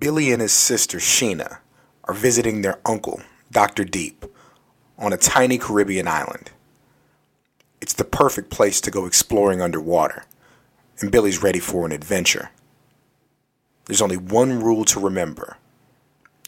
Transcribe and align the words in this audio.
Billy 0.00 0.32
and 0.32 0.40
his 0.40 0.52
sister 0.52 0.96
Sheena 0.96 1.58
are 2.04 2.14
visiting 2.14 2.62
their 2.62 2.80
uncle, 2.86 3.20
Dr. 3.52 3.84
Deep, 3.84 4.24
on 4.98 5.12
a 5.12 5.18
tiny 5.18 5.58
Caribbean 5.58 6.08
island. 6.08 6.50
It's 7.82 7.92
the 7.92 8.04
perfect 8.04 8.48
place 8.48 8.80
to 8.80 8.90
go 8.90 9.04
exploring 9.04 9.60
underwater, 9.60 10.24
and 11.00 11.12
Billy's 11.12 11.42
ready 11.42 11.60
for 11.60 11.84
an 11.84 11.92
adventure. 11.92 12.50
There's 13.84 14.00
only 14.00 14.16
one 14.16 14.62
rule 14.62 14.86
to 14.86 14.98
remember 14.98 15.58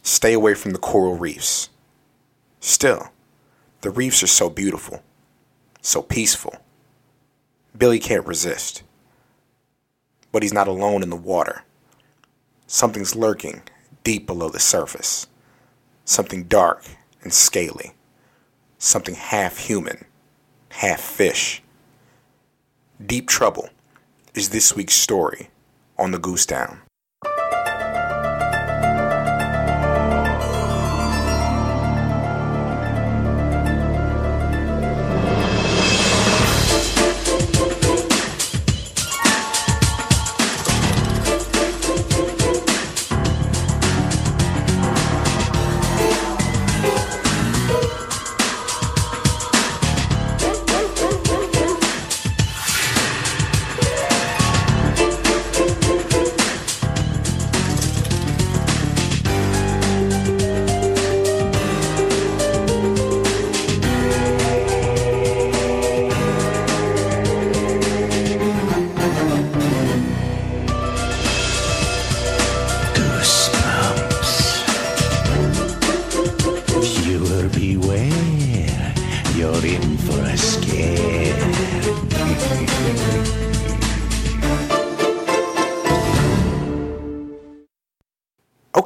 stay 0.02 0.32
away 0.32 0.54
from 0.54 0.72
the 0.72 0.78
coral 0.78 1.18
reefs. 1.18 1.68
Still, 2.58 3.12
the 3.82 3.90
reefs 3.90 4.22
are 4.22 4.28
so 4.28 4.48
beautiful, 4.48 5.02
so 5.82 6.00
peaceful. 6.00 6.56
Billy 7.76 7.98
can't 7.98 8.26
resist. 8.26 8.82
But 10.32 10.42
he's 10.42 10.54
not 10.54 10.68
alone 10.68 11.02
in 11.02 11.10
the 11.10 11.16
water. 11.16 11.64
Something's 12.72 13.14
lurking 13.14 13.60
deep 14.02 14.26
below 14.26 14.48
the 14.48 14.58
surface. 14.58 15.26
Something 16.06 16.44
dark 16.44 16.82
and 17.22 17.30
scaly. 17.30 17.92
Something 18.78 19.14
half 19.14 19.58
human, 19.58 20.06
half 20.70 20.98
fish. 20.98 21.62
Deep 23.04 23.28
Trouble 23.28 23.68
is 24.34 24.48
this 24.48 24.74
week's 24.74 24.94
story 24.94 25.50
on 25.98 26.12
the 26.12 26.18
Goose 26.18 26.46
Down. 26.46 26.80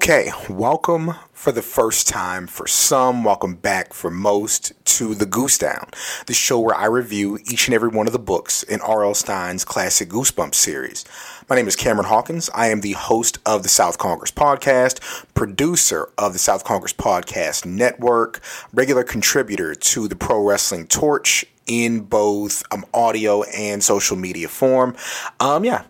Okay, 0.09 0.31
welcome 0.49 1.15
for 1.33 1.51
the 1.51 1.62
first 1.62 2.07
time 2.07 2.47
for 2.47 2.69
some, 2.69 3.25
welcome 3.25 3.57
back 3.57 3.93
for 3.93 4.09
most 4.09 4.73
to 4.85 5.17
The 5.17 5.27
Goose 5.27 5.59
Down, 5.59 5.89
the 6.29 6.33
show 6.33 6.61
where 6.61 6.77
I 6.77 6.87
review 6.87 7.41
each 7.51 7.67
and 7.67 7.75
every 7.75 7.89
one 7.89 8.07
of 8.07 8.12
the 8.12 8.21
books 8.21 8.62
in 8.62 8.81
R.L. 8.83 9.15
Stine's 9.15 9.65
classic 9.65 10.09
Goosebumps 10.09 10.55
series. 10.55 11.05
My 11.51 11.57
name 11.57 11.67
is 11.67 11.75
Cameron 11.75 12.07
Hawkins. 12.07 12.49
I 12.55 12.69
am 12.69 12.83
the 12.83 12.93
host 12.93 13.41
of 13.45 13.65
the 13.65 13.69
South 13.69 13.99
Congress 13.99 14.31
Podcast, 14.31 15.25
producer 15.34 16.09
of 16.17 16.34
the 16.34 16.39
South 16.39 16.62
Congress 16.62 16.93
Podcast 16.93 17.67
Network, 17.67 18.41
regular 18.73 19.03
contributor 19.03 19.75
to 19.75 20.07
the 20.07 20.15
Pro 20.15 20.41
Wrestling 20.41 20.87
Torch 20.87 21.45
in 21.67 22.03
both 22.03 22.62
um, 22.71 22.87
audio 22.95 23.43
and 23.43 23.83
social 23.83 24.16
media 24.16 24.47
form. 24.47 24.95
Um, 25.41 25.65
yeah, 25.65 25.83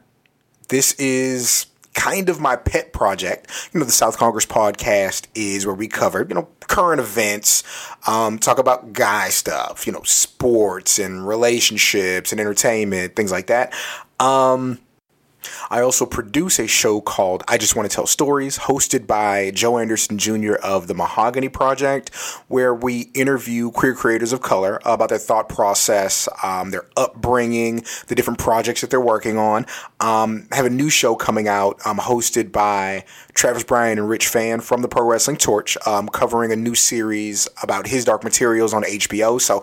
this 0.69 0.94
is 0.94 1.66
kind 1.96 2.28
of 2.28 2.38
my 2.38 2.54
pet 2.54 2.92
project. 2.92 3.50
You 3.72 3.80
know, 3.80 3.86
the 3.86 3.92
South 3.92 4.16
Congress 4.18 4.46
podcast 4.46 5.26
is 5.34 5.66
where 5.66 5.74
we 5.74 5.88
cover, 5.88 6.24
you 6.28 6.34
know, 6.34 6.46
current 6.60 7.00
events, 7.00 7.64
um, 8.06 8.38
talk 8.38 8.58
about 8.58 8.92
guy 8.92 9.30
stuff, 9.30 9.86
you 9.86 9.92
know, 9.92 10.02
sports 10.04 11.00
and 11.00 11.26
relationships 11.26 12.30
and 12.30 12.40
entertainment, 12.40 13.16
things 13.16 13.32
like 13.32 13.48
that. 13.48 13.74
Um, 14.20 14.78
I 15.70 15.80
also 15.80 16.06
produce 16.06 16.58
a 16.58 16.66
show 16.66 17.00
called 17.00 17.42
I 17.48 17.58
Just 17.58 17.76
Want 17.76 17.90
to 17.90 17.94
Tell 17.94 18.06
Stories, 18.06 18.58
hosted 18.58 19.06
by 19.06 19.50
Joe 19.52 19.78
Anderson 19.78 20.18
Jr. 20.18 20.54
of 20.62 20.86
the 20.86 20.94
Mahogany 20.94 21.48
Project, 21.48 22.14
where 22.48 22.74
we 22.74 23.10
interview 23.14 23.70
queer 23.70 23.94
creators 23.94 24.32
of 24.32 24.42
color 24.42 24.80
about 24.84 25.08
their 25.08 25.18
thought 25.18 25.48
process, 25.48 26.28
um, 26.42 26.70
their 26.70 26.86
upbringing, 26.96 27.84
the 28.08 28.14
different 28.14 28.38
projects 28.38 28.80
that 28.80 28.90
they're 28.90 29.00
working 29.00 29.38
on. 29.38 29.66
Um, 30.00 30.48
I 30.52 30.56
have 30.56 30.66
a 30.66 30.70
new 30.70 30.90
show 30.90 31.14
coming 31.14 31.48
out, 31.48 31.78
um, 31.86 31.98
hosted 31.98 32.52
by 32.52 33.04
Travis 33.34 33.64
Bryan 33.64 33.98
and 33.98 34.08
Rich 34.08 34.28
Fann 34.28 34.60
from 34.60 34.82
the 34.82 34.88
Pro 34.88 35.06
Wrestling 35.06 35.36
Torch, 35.36 35.76
um, 35.86 36.08
covering 36.08 36.52
a 36.52 36.56
new 36.56 36.74
series 36.74 37.48
about 37.62 37.86
his 37.86 38.04
Dark 38.04 38.24
Materials 38.24 38.72
on 38.72 38.82
HBO. 38.84 39.40
So, 39.40 39.62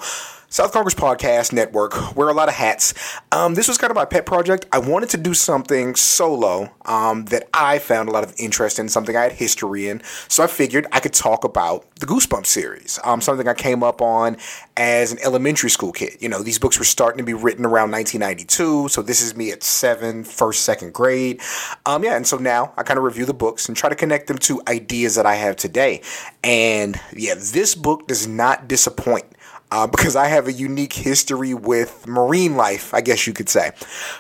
South 0.54 0.72
Congress 0.72 0.94
Podcast 0.94 1.52
Network, 1.52 2.16
wear 2.16 2.30
a 2.30 2.34
lot 2.34 2.48
of 2.48 2.54
hats. 2.54 2.94
Um, 3.32 3.56
this 3.56 3.68
was 3.68 3.80
kind 3.80 3.90
of 3.90 3.96
my 3.96 4.06
pet 4.06 4.28
project. 4.28 4.68
I 4.72 4.78
wanted 4.78 5.10
to 5.10 5.18
do 5.18 5.34
something 5.34 5.96
solo 5.96 6.72
um, 6.86 7.26
that 7.26 7.50
I 7.56 7.80
found 7.80 8.08
a 8.08 8.12
lot 8.12 8.24
of 8.24 8.36
interest 8.38 8.78
in, 8.78 8.88
something 8.88 9.16
I 9.16 9.24
had 9.24 9.32
history 9.32 9.88
in. 9.90 10.04
So 10.28 10.44
I 10.44 10.48
figured 10.48 10.86
I 10.92 11.00
could 11.00 11.14
talk 11.14 11.44
about 11.44 11.88
the 11.96 12.06
Goosebumps 12.06 12.46
series, 12.46 13.00
um, 13.04 13.20
something 13.20 13.48
I 13.48 13.56
came 13.56 13.82
up 13.82 14.00
on 14.00 14.38
as 14.78 15.12
an 15.12 15.18
elementary 15.24 15.72
school 15.72 15.92
kid. 15.92 16.18
You 16.20 16.30
know, 16.30 16.44
these 16.44 16.60
books 16.60 16.78
were 16.78 16.86
starting 16.86 17.18
to 17.18 17.24
be 17.24 17.34
written 17.34 17.66
around 17.66 17.90
1992, 17.90 18.90
so 18.90 19.02
this 19.02 19.24
is 19.24 19.36
me 19.36 19.52
at 19.52 19.64
seven, 19.64 20.24
first, 20.24 20.64
second 20.66 20.94
grade. 20.94 21.42
Um, 21.88 22.04
yeah, 22.04 22.16
and 22.16 22.28
so 22.28 22.38
now 22.38 22.74
I 22.78 22.84
kind 22.84 23.00
of 23.00 23.04
review 23.04 23.26
the 23.26 23.34
books 23.34 23.68
and 23.68 23.76
try 23.76 23.90
to 23.90 23.96
connect 23.96 24.28
them 24.28 24.38
to 24.38 24.62
ideas 24.68 25.16
that 25.16 25.26
I 25.26 25.34
have 25.34 25.56
today. 25.56 26.02
And 26.44 27.02
yeah, 27.12 27.34
this 27.34 27.74
book 27.74 28.08
does 28.08 28.28
not 28.28 28.68
disappoint 28.68 29.26
uh, 29.74 29.88
because 29.88 30.16
I 30.16 30.28
have 30.28 30.48
a 30.48 30.54
unique 30.54 30.94
history 30.94 31.56
with 31.56 32.06
marine 32.06 32.56
life, 32.56 32.94
I 32.94 33.02
guess 33.02 33.26
you 33.26 33.34
could 33.34 33.50
say. 33.50 33.72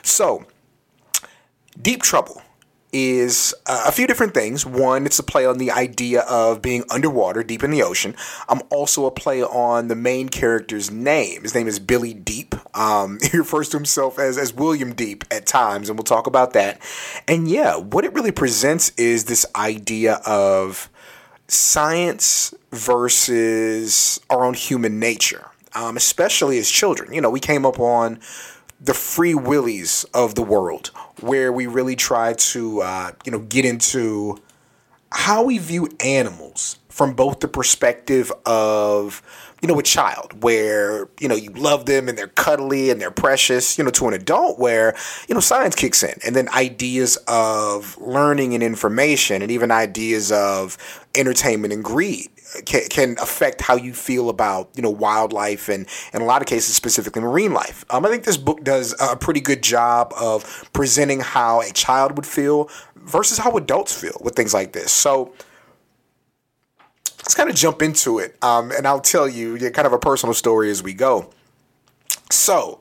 So, 0.01 0.45
Deep 1.79 2.01
Trouble 2.01 2.41
is 2.91 3.53
uh, 3.67 3.85
a 3.87 3.91
few 3.91 4.07
different 4.07 4.33
things. 4.33 4.65
One, 4.65 5.05
it's 5.05 5.19
a 5.19 5.23
play 5.23 5.45
on 5.45 5.59
the 5.59 5.69
idea 5.69 6.21
of 6.21 6.63
being 6.63 6.83
underwater, 6.89 7.43
deep 7.43 7.63
in 7.63 7.69
the 7.69 7.83
ocean. 7.83 8.15
I'm 8.49 8.61
also 8.71 9.05
a 9.05 9.11
play 9.11 9.43
on 9.43 9.89
the 9.89 9.95
main 9.95 10.29
character's 10.29 10.89
name. 10.89 11.43
His 11.43 11.53
name 11.53 11.67
is 11.67 11.77
Billy 11.77 12.15
Deep. 12.15 12.55
Um, 12.75 13.19
he 13.31 13.37
refers 13.37 13.69
to 13.69 13.77
himself 13.77 14.17
as, 14.17 14.39
as 14.39 14.55
William 14.55 14.95
Deep 14.95 15.23
at 15.29 15.45
times, 15.45 15.87
and 15.87 15.99
we'll 15.99 16.03
talk 16.03 16.25
about 16.25 16.53
that. 16.53 16.81
And 17.27 17.47
yeah, 17.47 17.75
what 17.77 18.05
it 18.05 18.13
really 18.13 18.31
presents 18.31 18.89
is 18.97 19.25
this 19.25 19.45
idea 19.55 20.15
of 20.25 20.89
science 21.53 22.53
versus 22.71 24.19
our 24.29 24.43
own 24.43 24.53
human 24.53 24.99
nature, 24.99 25.49
um, 25.75 25.97
especially 25.97 26.57
as 26.57 26.69
children. 26.69 27.13
You 27.13 27.21
know, 27.21 27.29
we 27.29 27.39
came 27.39 27.65
up 27.65 27.79
on 27.79 28.19
the 28.81 28.93
free 28.93 29.33
willies 29.33 30.05
of 30.13 30.35
the 30.35 30.43
world, 30.43 30.87
where 31.21 31.53
we 31.53 31.67
really 31.67 31.95
try 31.95 32.33
to, 32.33 32.81
uh, 32.81 33.11
you 33.25 33.31
know, 33.31 33.39
get 33.39 33.63
into 33.65 34.37
how 35.11 35.43
we 35.43 35.57
view 35.57 35.87
animals 35.99 36.77
from 36.89 37.13
both 37.13 37.39
the 37.39 37.47
perspective 37.47 38.31
of 38.45 39.21
you 39.63 39.67
know 39.67 39.79
a 39.79 39.83
child 39.83 40.43
where 40.43 41.07
you 41.19 41.27
know 41.27 41.35
you 41.35 41.49
love 41.51 41.85
them 41.85 42.09
and 42.09 42.17
they're 42.17 42.27
cuddly 42.27 42.89
and 42.89 42.99
they're 42.99 43.09
precious 43.09 43.77
you 43.77 43.83
know 43.83 43.89
to 43.89 44.07
an 44.07 44.13
adult 44.13 44.59
where 44.59 44.93
you 45.29 45.33
know 45.33 45.39
science 45.39 45.73
kicks 45.73 46.03
in 46.03 46.13
and 46.25 46.35
then 46.35 46.49
ideas 46.49 47.17
of 47.29 47.97
learning 47.99 48.53
and 48.53 48.61
information 48.61 49.41
and 49.41 49.49
even 49.49 49.71
ideas 49.71 50.31
of 50.33 50.77
entertainment 51.15 51.73
and 51.73 51.83
greed 51.83 52.29
can, 52.65 52.85
can 52.89 53.15
affect 53.19 53.61
how 53.61 53.75
you 53.75 53.93
feel 53.93 54.29
about 54.29 54.69
you 54.75 54.83
know 54.83 54.89
wildlife 54.89 55.69
and 55.69 55.87
in 56.13 56.21
a 56.21 56.25
lot 56.25 56.41
of 56.41 56.47
cases 56.47 56.75
specifically 56.75 57.21
marine 57.21 57.53
life. 57.53 57.85
Um, 57.89 58.05
i 58.05 58.09
think 58.09 58.25
this 58.25 58.37
book 58.37 58.63
does 58.65 58.93
a 58.99 59.15
pretty 59.15 59.39
good 59.39 59.63
job 59.63 60.13
of 60.19 60.69
presenting 60.73 61.21
how 61.21 61.61
a 61.61 61.71
child 61.71 62.17
would 62.17 62.27
feel 62.27 62.69
versus 62.97 63.37
how 63.37 63.55
adults 63.55 63.99
feel 63.99 64.17
with 64.21 64.35
things 64.35 64.53
like 64.53 64.73
this. 64.73 64.91
So 64.91 65.33
let's 67.33 67.39
kind 67.39 67.49
of 67.49 67.55
jump 67.55 67.81
into 67.81 68.19
it. 68.19 68.35
Um, 68.43 68.71
and 68.71 68.85
I'll 68.87 69.01
tell 69.01 69.27
you 69.27 69.57
kind 69.71 69.87
of 69.87 69.93
a 69.93 69.97
personal 69.97 70.35
story 70.35 70.69
as 70.69 70.83
we 70.83 70.93
go. 70.93 71.31
So, 72.29 72.79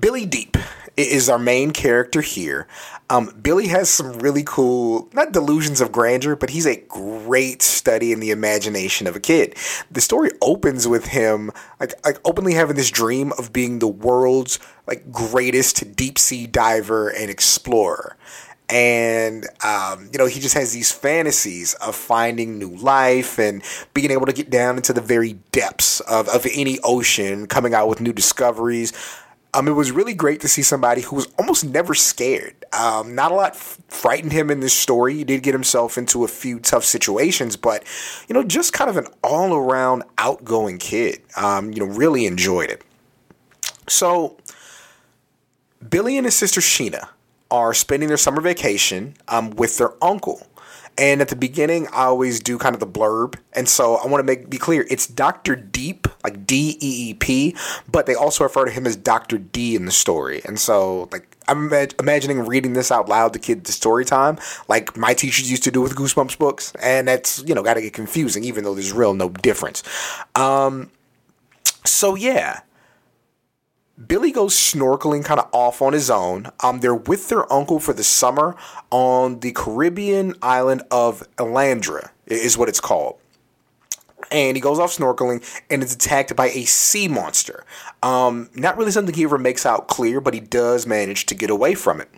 Billy 0.00 0.24
Deep 0.24 0.56
is 0.96 1.28
our 1.28 1.38
main 1.38 1.72
character 1.72 2.22
here. 2.22 2.66
Um, 3.10 3.38
Billy 3.42 3.68
has 3.68 3.90
some 3.90 4.18
really 4.20 4.42
cool, 4.46 5.10
not 5.12 5.32
delusions 5.32 5.82
of 5.82 5.92
grandeur, 5.92 6.36
but 6.36 6.48
he's 6.48 6.66
a 6.66 6.76
great 6.88 7.60
study 7.60 8.12
in 8.12 8.20
the 8.20 8.30
imagination 8.30 9.06
of 9.06 9.14
a 9.14 9.20
kid. 9.20 9.56
The 9.90 10.00
story 10.00 10.30
opens 10.40 10.88
with 10.88 11.08
him 11.08 11.50
like 11.80 11.92
like 12.06 12.18
openly 12.24 12.54
having 12.54 12.76
this 12.76 12.90
dream 12.90 13.32
of 13.36 13.52
being 13.52 13.78
the 13.78 13.88
world's 13.88 14.58
like 14.86 15.12
greatest 15.12 15.94
deep 15.94 16.18
sea 16.18 16.46
diver 16.46 17.10
and 17.10 17.28
explorer. 17.28 18.16
And 18.72 19.46
um, 19.62 20.08
you 20.12 20.18
know 20.18 20.24
he 20.24 20.40
just 20.40 20.54
has 20.54 20.72
these 20.72 20.90
fantasies 20.90 21.74
of 21.74 21.94
finding 21.94 22.58
new 22.58 22.74
life 22.76 23.38
and 23.38 23.62
being 23.92 24.10
able 24.10 24.24
to 24.24 24.32
get 24.32 24.48
down 24.48 24.76
into 24.76 24.94
the 24.94 25.00
very 25.02 25.34
depths 25.52 26.00
of, 26.00 26.26
of 26.30 26.46
any 26.54 26.78
ocean, 26.82 27.46
coming 27.46 27.74
out 27.74 27.86
with 27.86 28.00
new 28.00 28.14
discoveries. 28.14 28.94
Um, 29.54 29.68
it 29.68 29.72
was 29.72 29.92
really 29.92 30.14
great 30.14 30.40
to 30.40 30.48
see 30.48 30.62
somebody 30.62 31.02
who 31.02 31.14
was 31.16 31.28
almost 31.38 31.66
never 31.66 31.94
scared. 31.94 32.64
Um, 32.72 33.14
not 33.14 33.30
a 33.30 33.34
lot 33.34 33.50
f- 33.52 33.78
frightened 33.88 34.32
him 34.32 34.50
in 34.50 34.60
this 34.60 34.72
story. 34.72 35.16
He 35.16 35.24
did 35.24 35.42
get 35.42 35.52
himself 35.52 35.98
into 35.98 36.24
a 36.24 36.28
few 36.28 36.58
tough 36.58 36.86
situations, 36.86 37.58
but 37.58 37.84
you 38.26 38.32
know, 38.32 38.42
just 38.42 38.72
kind 38.72 38.88
of 38.88 38.96
an 38.96 39.06
all-around 39.22 40.04
outgoing 40.16 40.78
kid. 40.78 41.20
Um, 41.36 41.70
you 41.74 41.80
know, 41.80 41.92
really 41.92 42.24
enjoyed 42.24 42.70
it. 42.70 42.82
So, 43.86 44.38
Billy 45.86 46.16
and 46.16 46.24
his 46.24 46.34
sister 46.34 46.62
Sheena 46.62 47.10
are 47.52 47.74
spending 47.74 48.08
their 48.08 48.16
summer 48.16 48.40
vacation 48.40 49.14
um, 49.28 49.50
with 49.50 49.76
their 49.76 49.92
uncle. 50.02 50.44
And 50.98 51.20
at 51.22 51.28
the 51.28 51.36
beginning, 51.36 51.86
I 51.88 52.04
always 52.04 52.40
do 52.40 52.58
kind 52.58 52.74
of 52.74 52.80
the 52.80 52.86
blurb, 52.86 53.36
and 53.54 53.66
so 53.66 53.96
I 53.96 54.06
want 54.06 54.20
to 54.20 54.24
make 54.24 54.50
be 54.50 54.58
clear: 54.58 54.86
it's 54.90 55.06
Doctor 55.06 55.56
Deep, 55.56 56.06
like 56.22 56.46
D 56.46 56.76
E 56.82 57.10
E 57.10 57.14
P, 57.14 57.56
but 57.90 58.04
they 58.04 58.14
also 58.14 58.44
refer 58.44 58.66
to 58.66 58.70
him 58.70 58.86
as 58.86 58.94
Doctor 58.94 59.38
D 59.38 59.74
in 59.74 59.86
the 59.86 59.90
story. 59.90 60.42
And 60.44 60.60
so, 60.60 61.08
like, 61.10 61.34
I'm 61.48 61.70
imag- 61.70 61.98
imagining 61.98 62.44
reading 62.44 62.74
this 62.74 62.92
out 62.92 63.08
loud 63.08 63.32
to 63.32 63.38
kids 63.38 63.62
the 63.62 63.72
story 63.72 64.04
time, 64.04 64.36
like 64.68 64.94
my 64.94 65.14
teachers 65.14 65.50
used 65.50 65.62
to 65.64 65.70
do 65.70 65.80
with 65.80 65.96
Goosebumps 65.96 66.36
books, 66.36 66.74
and 66.82 67.08
that's 67.08 67.42
you 67.46 67.54
know 67.54 67.62
got 67.62 67.74
to 67.74 67.80
get 67.80 67.94
confusing, 67.94 68.44
even 68.44 68.62
though 68.62 68.74
there's 68.74 68.92
real 68.92 69.14
no 69.14 69.30
difference. 69.30 69.82
Um, 70.34 70.90
so 71.86 72.16
yeah, 72.16 72.60
Billy 74.06 74.32
goes 74.32 74.54
snorkeling 74.54 75.24
kind 75.24 75.38
of 75.38 75.48
off 75.52 75.82
on 75.82 75.92
his 75.92 76.10
own. 76.10 76.50
Um, 76.60 76.80
they're 76.80 76.94
with 76.94 77.28
their 77.28 77.50
uncle 77.52 77.78
for 77.78 77.92
the 77.92 78.04
summer 78.04 78.56
on 78.90 79.40
the 79.40 79.52
Caribbean 79.52 80.34
island 80.40 80.82
of 80.90 81.22
Elandra, 81.36 82.10
is 82.26 82.56
what 82.56 82.68
it's 82.68 82.80
called. 82.80 83.18
And 84.30 84.56
he 84.56 84.62
goes 84.62 84.78
off 84.78 84.96
snorkeling 84.96 85.44
and 85.68 85.82
is 85.82 85.94
attacked 85.94 86.34
by 86.34 86.46
a 86.48 86.64
sea 86.64 87.06
monster. 87.06 87.66
Um, 88.02 88.48
not 88.54 88.78
really 88.78 88.90
something 88.90 89.14
he 89.14 89.24
ever 89.24 89.36
makes 89.36 89.66
out 89.66 89.88
clear, 89.88 90.22
but 90.22 90.32
he 90.32 90.40
does 90.40 90.86
manage 90.86 91.26
to 91.26 91.34
get 91.34 91.50
away 91.50 91.74
from 91.74 92.00
it. 92.00 92.08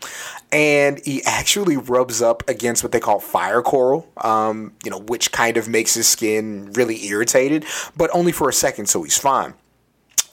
And 0.53 1.01
he 1.05 1.23
actually 1.27 1.77
rubs 1.77 2.23
up 2.23 2.49
against 2.49 2.85
what 2.85 2.93
they 2.93 3.01
call 3.01 3.19
fire 3.19 3.63
coral, 3.63 4.09
um, 4.19 4.75
you 4.85 4.93
know, 4.93 5.01
which 5.01 5.33
kind 5.33 5.57
of 5.57 5.69
makes 5.69 5.95
his 5.95 6.07
skin 6.07 6.71
really 6.75 7.05
irritated, 7.07 7.65
but 7.97 8.11
only 8.13 8.31
for 8.31 8.49
a 8.49 8.53
second, 8.53 8.87
so 8.87 9.03
he's 9.03 9.19
fine. 9.19 9.55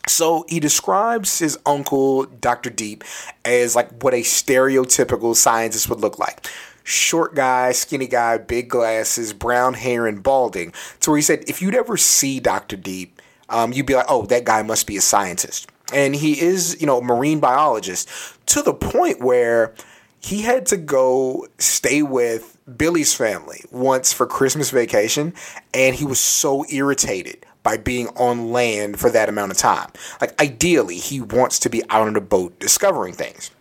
So 0.07 0.45
he 0.50 0.59
describes 0.59 1.39
his 1.39 1.57
uncle, 1.65 2.25
Dr. 2.25 2.69
Deep, 2.69 3.03
as 3.45 3.75
like 3.75 4.03
what 4.03 4.13
a 4.13 4.21
stereotypical 4.21 5.36
scientist 5.36 5.89
would 5.89 6.00
look 6.00 6.19
like. 6.19 6.48
Short 6.83 7.36
guy, 7.36 7.71
skinny 7.74 8.07
guy, 8.07 8.38
big 8.38 8.69
glasses, 8.69 9.33
brown 9.33 9.75
hair, 9.75 10.07
and 10.07 10.24
balding. 10.24 10.74
So 11.00 11.13
he 11.13 11.21
said, 11.21 11.44
if 11.48 11.62
you'd 11.62 11.75
ever 11.75 11.95
see 11.95 12.39
Dr. 12.39 12.75
Deep, 12.75 13.21
um, 13.50 13.71
you'd 13.71 13.86
be 13.86 13.95
like, 13.95 14.07
oh, 14.09 14.25
that 14.25 14.45
guy 14.45 14.63
must 14.63 14.88
be 14.88 14.98
a 14.98 15.01
scientist. 15.01 15.69
And 15.94 16.15
he 16.15 16.42
is, 16.42 16.80
you 16.80 16.88
know, 16.88 17.00
a 17.00 17.04
marine 17.04 17.39
biologist 17.39 18.09
to 18.47 18.62
the 18.62 18.74
point 18.74 19.21
where 19.21 19.74
he 20.19 20.42
had 20.42 20.65
to 20.68 20.77
go 20.77 21.47
stay 21.57 22.01
with 22.01 22.57
Billy's 22.77 23.13
family 23.13 23.63
once 23.71 24.13
for 24.13 24.25
Christmas 24.25 24.71
vacation, 24.71 25.33
and 25.74 25.95
he 25.95 26.06
was 26.06 26.19
so 26.19 26.65
irritated 26.69 27.45
by 27.63 27.77
being 27.77 28.07
on 28.09 28.51
land 28.51 28.99
for 28.99 29.09
that 29.09 29.29
amount 29.29 29.51
of 29.51 29.57
time. 29.57 29.91
Like, 30.19 30.39
ideally, 30.41 30.97
he 30.97 31.21
wants 31.21 31.59
to 31.59 31.69
be 31.69 31.83
out 31.89 32.07
on 32.07 32.15
a 32.15 32.21
boat 32.21 32.59
discovering 32.59 33.13
things. 33.13 33.51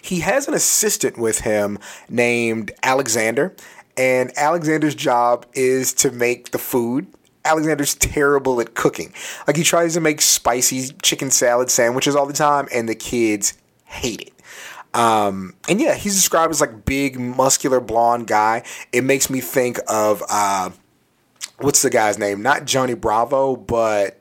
He 0.00 0.20
has 0.20 0.48
an 0.48 0.54
assistant 0.54 1.18
with 1.18 1.40
him 1.40 1.78
named 2.08 2.72
Alexander, 2.82 3.54
and 3.96 4.32
Alexander's 4.36 4.94
job 4.94 5.46
is 5.54 5.92
to 5.94 6.10
make 6.10 6.50
the 6.50 6.58
food. 6.58 7.06
Alexander's 7.44 7.94
terrible 7.94 8.60
at 8.60 8.74
cooking. 8.74 9.12
Like, 9.46 9.56
he 9.56 9.64
tries 9.64 9.94
to 9.94 10.00
make 10.00 10.20
spicy 10.20 10.94
chicken 11.02 11.30
salad 11.30 11.70
sandwiches 11.70 12.14
all 12.14 12.26
the 12.26 12.32
time, 12.32 12.68
and 12.72 12.88
the 12.88 12.94
kids 12.94 13.54
hate 13.84 14.20
it. 14.20 14.32
Um, 14.94 15.54
and 15.68 15.80
yeah, 15.80 15.94
he's 15.94 16.14
described 16.14 16.50
as 16.50 16.60
like 16.60 16.84
big, 16.84 17.18
muscular, 17.18 17.80
blonde 17.80 18.26
guy. 18.26 18.62
It 18.92 19.04
makes 19.04 19.30
me 19.30 19.40
think 19.40 19.78
of 19.88 20.22
uh, 20.28 20.70
what's 21.62 21.82
the 21.82 21.90
guy's 21.90 22.18
name? 22.18 22.42
Not 22.42 22.64
Johnny 22.64 22.94
Bravo, 22.94 23.56
but 23.56 24.20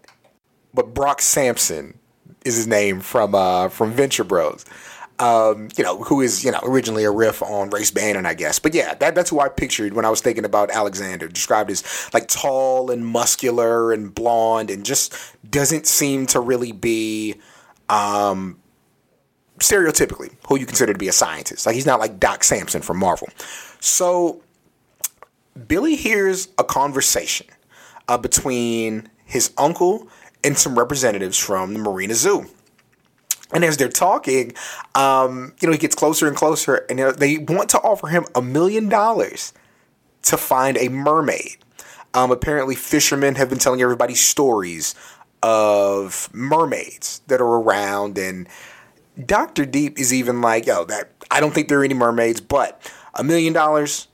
but 0.74 0.94
Brock 0.94 1.22
Samson 1.22 1.98
is 2.46 2.56
his 2.56 2.68
name 2.68 3.00
from 3.00 3.36
uh, 3.36 3.70
from 3.70 3.92
Venture 3.92 4.24
Bros. 4.24 4.66
Um, 5.20 5.70
you 5.78 5.84
know, 5.84 6.02
who 6.02 6.22
is 6.22 6.44
you 6.44 6.52
know 6.52 6.60
originally 6.64 7.04
a 7.04 7.12
riff 7.12 7.44
on 7.44 7.70
Race 7.70 7.92
Bannon, 7.92 8.26
I 8.26 8.34
guess. 8.34 8.58
But 8.58 8.74
yeah, 8.74 8.96
that, 8.96 9.14
that's 9.14 9.30
who 9.30 9.40
I 9.40 9.50
pictured 9.50 9.94
when 9.94 10.06
I 10.06 10.10
was 10.10 10.22
thinking 10.22 10.46
about 10.46 10.72
Alexander, 10.72 11.28
described 11.28 11.70
as 11.70 12.10
like 12.14 12.28
tall 12.28 12.90
and 12.90 13.06
muscular 13.06 13.92
and 13.94 14.14
blonde, 14.14 14.72
and 14.72 14.84
just 14.84 15.14
doesn't 15.50 15.86
seem 15.86 16.26
to 16.28 16.40
really 16.40 16.72
be 16.72 17.36
um, 17.90 18.60
stereotypically 19.60 20.32
who 20.48 20.58
you 20.58 20.66
consider 20.66 20.94
to 20.94 21.00
be 21.00 21.08
a 21.08 21.14
scientist. 21.14 21.66
Like 21.66 21.76
he's 21.76 21.86
not 21.86 22.00
like 22.00 22.20
Doc 22.20 22.44
Samson 22.44 22.82
from 22.82 22.98
Marvel. 22.98 23.30
So 23.80 24.42
Billy 25.68 25.96
hears 25.96 26.50
a 26.58 26.64
conversation 26.64 27.48
uh, 28.08 28.18
between 28.18 29.10
his 29.26 29.52
uncle 29.58 30.08
and 30.44 30.58
some 30.58 30.78
representatives 30.78 31.38
from 31.38 31.74
the 31.74 31.80
Marina 31.80 32.14
Zoo. 32.14 32.48
And 33.54 33.66
as 33.66 33.78
they're 33.78 33.90
talking, 33.90 34.54
um, 34.96 35.54
you 35.60 35.68
know, 35.68 35.74
he 35.74 35.78
gets 35.78 35.96
closer 35.96 36.28
and 36.28 36.36
closer, 36.36 36.86
and 36.90 37.00
they 37.18 37.38
want 37.38 37.70
to 37.72 37.80
offer 37.80 38.08
him 38.08 38.26
a 38.34 38.42
million 38.42 38.88
dollars 38.88 39.54
to 40.24 40.38
find 40.38 40.78
a 40.78 40.88
mermaid. 40.90 41.58
Um, 42.14 42.32
apparently, 42.32 42.76
fishermen 42.76 43.36
have 43.36 43.50
been 43.50 43.58
telling 43.58 43.82
everybody 43.82 44.16
stories 44.16 44.96
of 45.44 46.30
mermaids 46.34 47.22
that 47.28 47.42
are 47.42 47.56
around, 47.62 48.18
and 48.18 48.48
Doctor 49.26 49.66
Deep 49.66 50.00
is 50.00 50.14
even 50.14 50.42
like, 50.42 50.66
"Yo, 50.66 50.86
that 50.86 51.12
I 51.30 51.40
don't 51.40 51.54
think 51.54 51.68
there 51.68 51.80
are 51.80 51.84
any 51.84 51.94
mermaids, 51.94 52.42
but 52.42 52.82
a 53.14 53.24
million 53.24 53.54
dollars, 53.54 54.08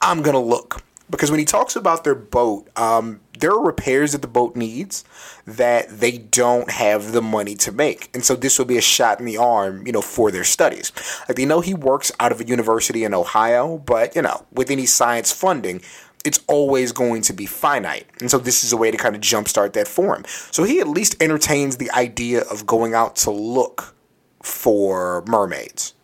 I'm 0.00 0.22
gonna 0.22 0.40
look." 0.40 0.82
Because 1.10 1.30
when 1.30 1.40
he 1.40 1.44
talks 1.44 1.74
about 1.74 2.04
their 2.04 2.14
boat, 2.14 2.68
um, 2.76 3.20
there 3.40 3.50
are 3.50 3.60
repairs 3.60 4.12
that 4.12 4.22
the 4.22 4.28
boat 4.28 4.54
needs 4.54 5.04
that 5.46 5.88
they 5.88 6.18
don't 6.18 6.70
have 6.70 7.12
the 7.12 7.22
money 7.22 7.54
to 7.56 7.72
make. 7.72 8.10
And 8.14 8.24
so 8.24 8.36
this 8.36 8.58
will 8.58 8.66
be 8.66 8.78
a 8.78 8.82
shot 8.82 9.18
in 9.18 9.26
the 9.26 9.36
arm, 9.36 9.84
you 9.86 9.92
know, 9.92 10.02
for 10.02 10.30
their 10.30 10.44
studies. 10.44 10.92
Like 11.28 11.36
they 11.36 11.44
know 11.44 11.60
he 11.60 11.74
works 11.74 12.12
out 12.20 12.30
of 12.30 12.40
a 12.40 12.44
university 12.44 13.02
in 13.02 13.12
Ohio, 13.12 13.78
but 13.78 14.14
you 14.14 14.22
know, 14.22 14.46
with 14.52 14.70
any 14.70 14.86
science 14.86 15.32
funding, 15.32 15.82
it's 16.24 16.40
always 16.46 16.92
going 16.92 17.22
to 17.22 17.32
be 17.32 17.46
finite. 17.46 18.06
And 18.20 18.30
so 18.30 18.38
this 18.38 18.62
is 18.62 18.72
a 18.72 18.76
way 18.76 18.90
to 18.90 18.96
kind 18.96 19.16
of 19.16 19.22
jumpstart 19.22 19.72
that 19.72 19.88
for 19.88 20.14
him. 20.14 20.24
So 20.50 20.64
he 20.64 20.80
at 20.80 20.86
least 20.86 21.20
entertains 21.20 21.78
the 21.78 21.90
idea 21.92 22.42
of 22.42 22.66
going 22.66 22.94
out 22.94 23.16
to 23.16 23.30
look 23.30 23.94
for 24.42 25.24
mermaids. 25.26 25.94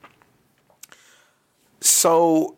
So 1.80 2.56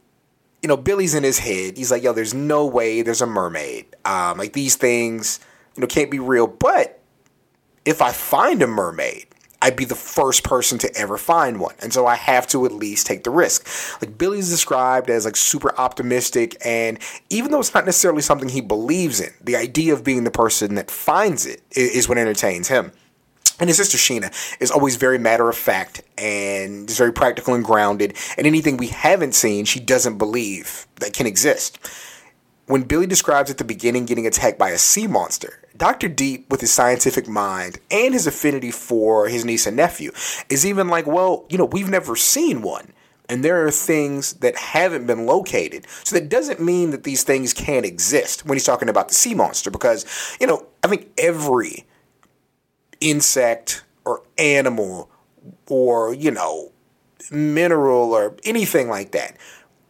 you 0.63 0.69
know, 0.69 0.77
Billy's 0.77 1.15
in 1.15 1.23
his 1.23 1.39
head. 1.39 1.77
He's 1.77 1.91
like, 1.91 2.03
yo, 2.03 2.13
there's 2.13 2.35
no 2.35 2.67
way 2.67 3.03
there's 3.03 3.23
a 3.23 3.27
mermaid. 3.27 3.87
Um, 4.05 4.39
like 4.39 4.53
these 4.53 4.77
things, 4.77 5.41
you 5.77 5.81
know, 5.81 5.87
can't 5.87 6.11
be 6.11 6.19
real. 6.19 6.47
But 6.47 7.01
if 7.85 8.03
I 8.03 8.13
find 8.13 8.63
a 8.63 8.67
mermaid, 8.67 9.27
I'd 9.61 9.77
be 9.77 9.85
the 9.85 9.97
first 9.97 10.45
person 10.45 10.79
to 10.79 10.97
ever 10.97 11.17
find 11.17 11.59
one. 11.59 11.75
And 11.81 11.93
so 11.93 12.07
I 12.07 12.15
have 12.15 12.47
to 12.49 12.65
at 12.65 12.73
least 12.73 13.07
take 13.07 13.25
the 13.25 13.31
risk. 13.31 13.67
Like 14.01 14.17
Billy's 14.17 14.49
described 14.49 15.11
as 15.11 15.25
like 15.25 15.37
super 15.37 15.77
optimistic 15.77 16.57
and 16.65 16.99
even 17.29 17.51
though 17.51 17.59
it's 17.59 17.75
not 17.75 17.85
necessarily 17.85 18.23
something 18.23 18.49
he 18.49 18.61
believes 18.61 19.21
in, 19.21 19.33
the 19.43 19.57
idea 19.57 19.93
of 19.93 20.05
being 20.05 20.25
the 20.25 20.31
person 20.31 20.77
that 20.77 20.91
finds 20.91 21.45
it 21.45 21.63
is 21.73 22.09
what 22.09 22.19
entertains 22.19 22.69
him. 22.69 22.93
And 23.61 23.69
his 23.69 23.77
sister 23.77 23.99
Sheena 23.99 24.33
is 24.61 24.71
always 24.71 24.97
very 24.97 25.19
matter 25.19 25.49
of 25.49 25.57
fact 25.57 26.03
and 26.17 26.89
is 26.89 26.99
very 26.99 27.13
practical 27.13 27.55
and 27.55 27.65
grounded. 27.65 28.17
And 28.37 28.47
anything 28.47 28.77
we 28.77 28.89
haven't 28.89 29.35
seen, 29.35 29.65
she 29.65 29.81
doesn't 29.81 30.19
believe 30.19 30.87
that 30.97 31.13
can 31.13 31.27
exist. 31.27 31.79
When 32.67 32.83
Billy 32.83 33.07
describes 33.07 33.51
at 33.51 33.59
the 33.59 33.65
beginning 33.65 34.05
getting 34.05 34.27
attacked 34.27 34.59
by 34.59 34.71
a 34.71 34.79
sea 34.79 35.07
monster, 35.07 35.61
Dr. 35.77 36.09
Deep, 36.09 36.51
with 36.51 36.61
his 36.61 36.73
scientific 36.73 37.27
mind 37.27 37.81
and 37.91 38.13
his 38.13 38.27
affinity 38.27 38.71
for 38.71 39.29
his 39.29 39.45
niece 39.45 39.67
and 39.67 39.77
nephew, 39.77 40.13
is 40.51 40.67
even 40.67 40.89
like, 40.89 41.07
well, 41.07 41.47
you 41.49 41.57
know, 41.57 41.65
we've 41.65 41.89
never 41.89 42.15
seen 42.15 42.63
one. 42.63 42.93
And 43.31 43.45
there 43.45 43.67
are 43.67 43.71
things 43.71 44.35
that 44.35 44.57
haven't 44.57 45.07
been 45.07 45.27
located. 45.27 45.87
So 46.05 46.15
that 46.17 46.29
doesn't 46.29 46.61
mean 46.61 46.91
that 46.91 47.05
these 47.05 47.25
things 47.25 47.53
can't 47.53 47.87
exist 47.87 48.47
when 48.47 48.57
he's 48.57 48.65
talking 48.65 48.89
about 48.89 49.09
the 49.09 49.15
sea 49.15 49.35
monster, 49.35 49.71
because, 49.71 50.07
you 50.41 50.47
know, 50.47 50.67
I 50.85 50.89
think 50.89 51.09
every 51.19 51.87
insect 53.01 53.85
or 54.05 54.23
animal 54.37 55.11
or, 55.69 56.15
you 56.15 56.31
know, 56.31 56.73
mineral 57.31 58.13
or 58.13 58.37
anything 58.45 58.89
like 58.89 59.13
that. 59.13 59.37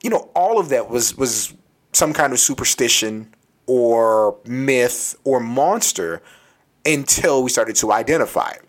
You 0.03 0.11
know, 0.11 0.31
all 0.35 0.59
of 0.59 0.69
that 0.69 0.89
was 0.89 1.17
was 1.17 1.55
some 1.93 2.13
kind 2.13 2.33
of 2.33 2.39
superstition 2.39 3.35
or 3.67 4.39
myth 4.45 5.17
or 5.25 5.41
monster 5.41 6.23
until 6.87 7.43
we 7.43 7.51
started 7.51 7.77
to 7.77 7.93
identify 7.93 8.51
it. 8.51 8.65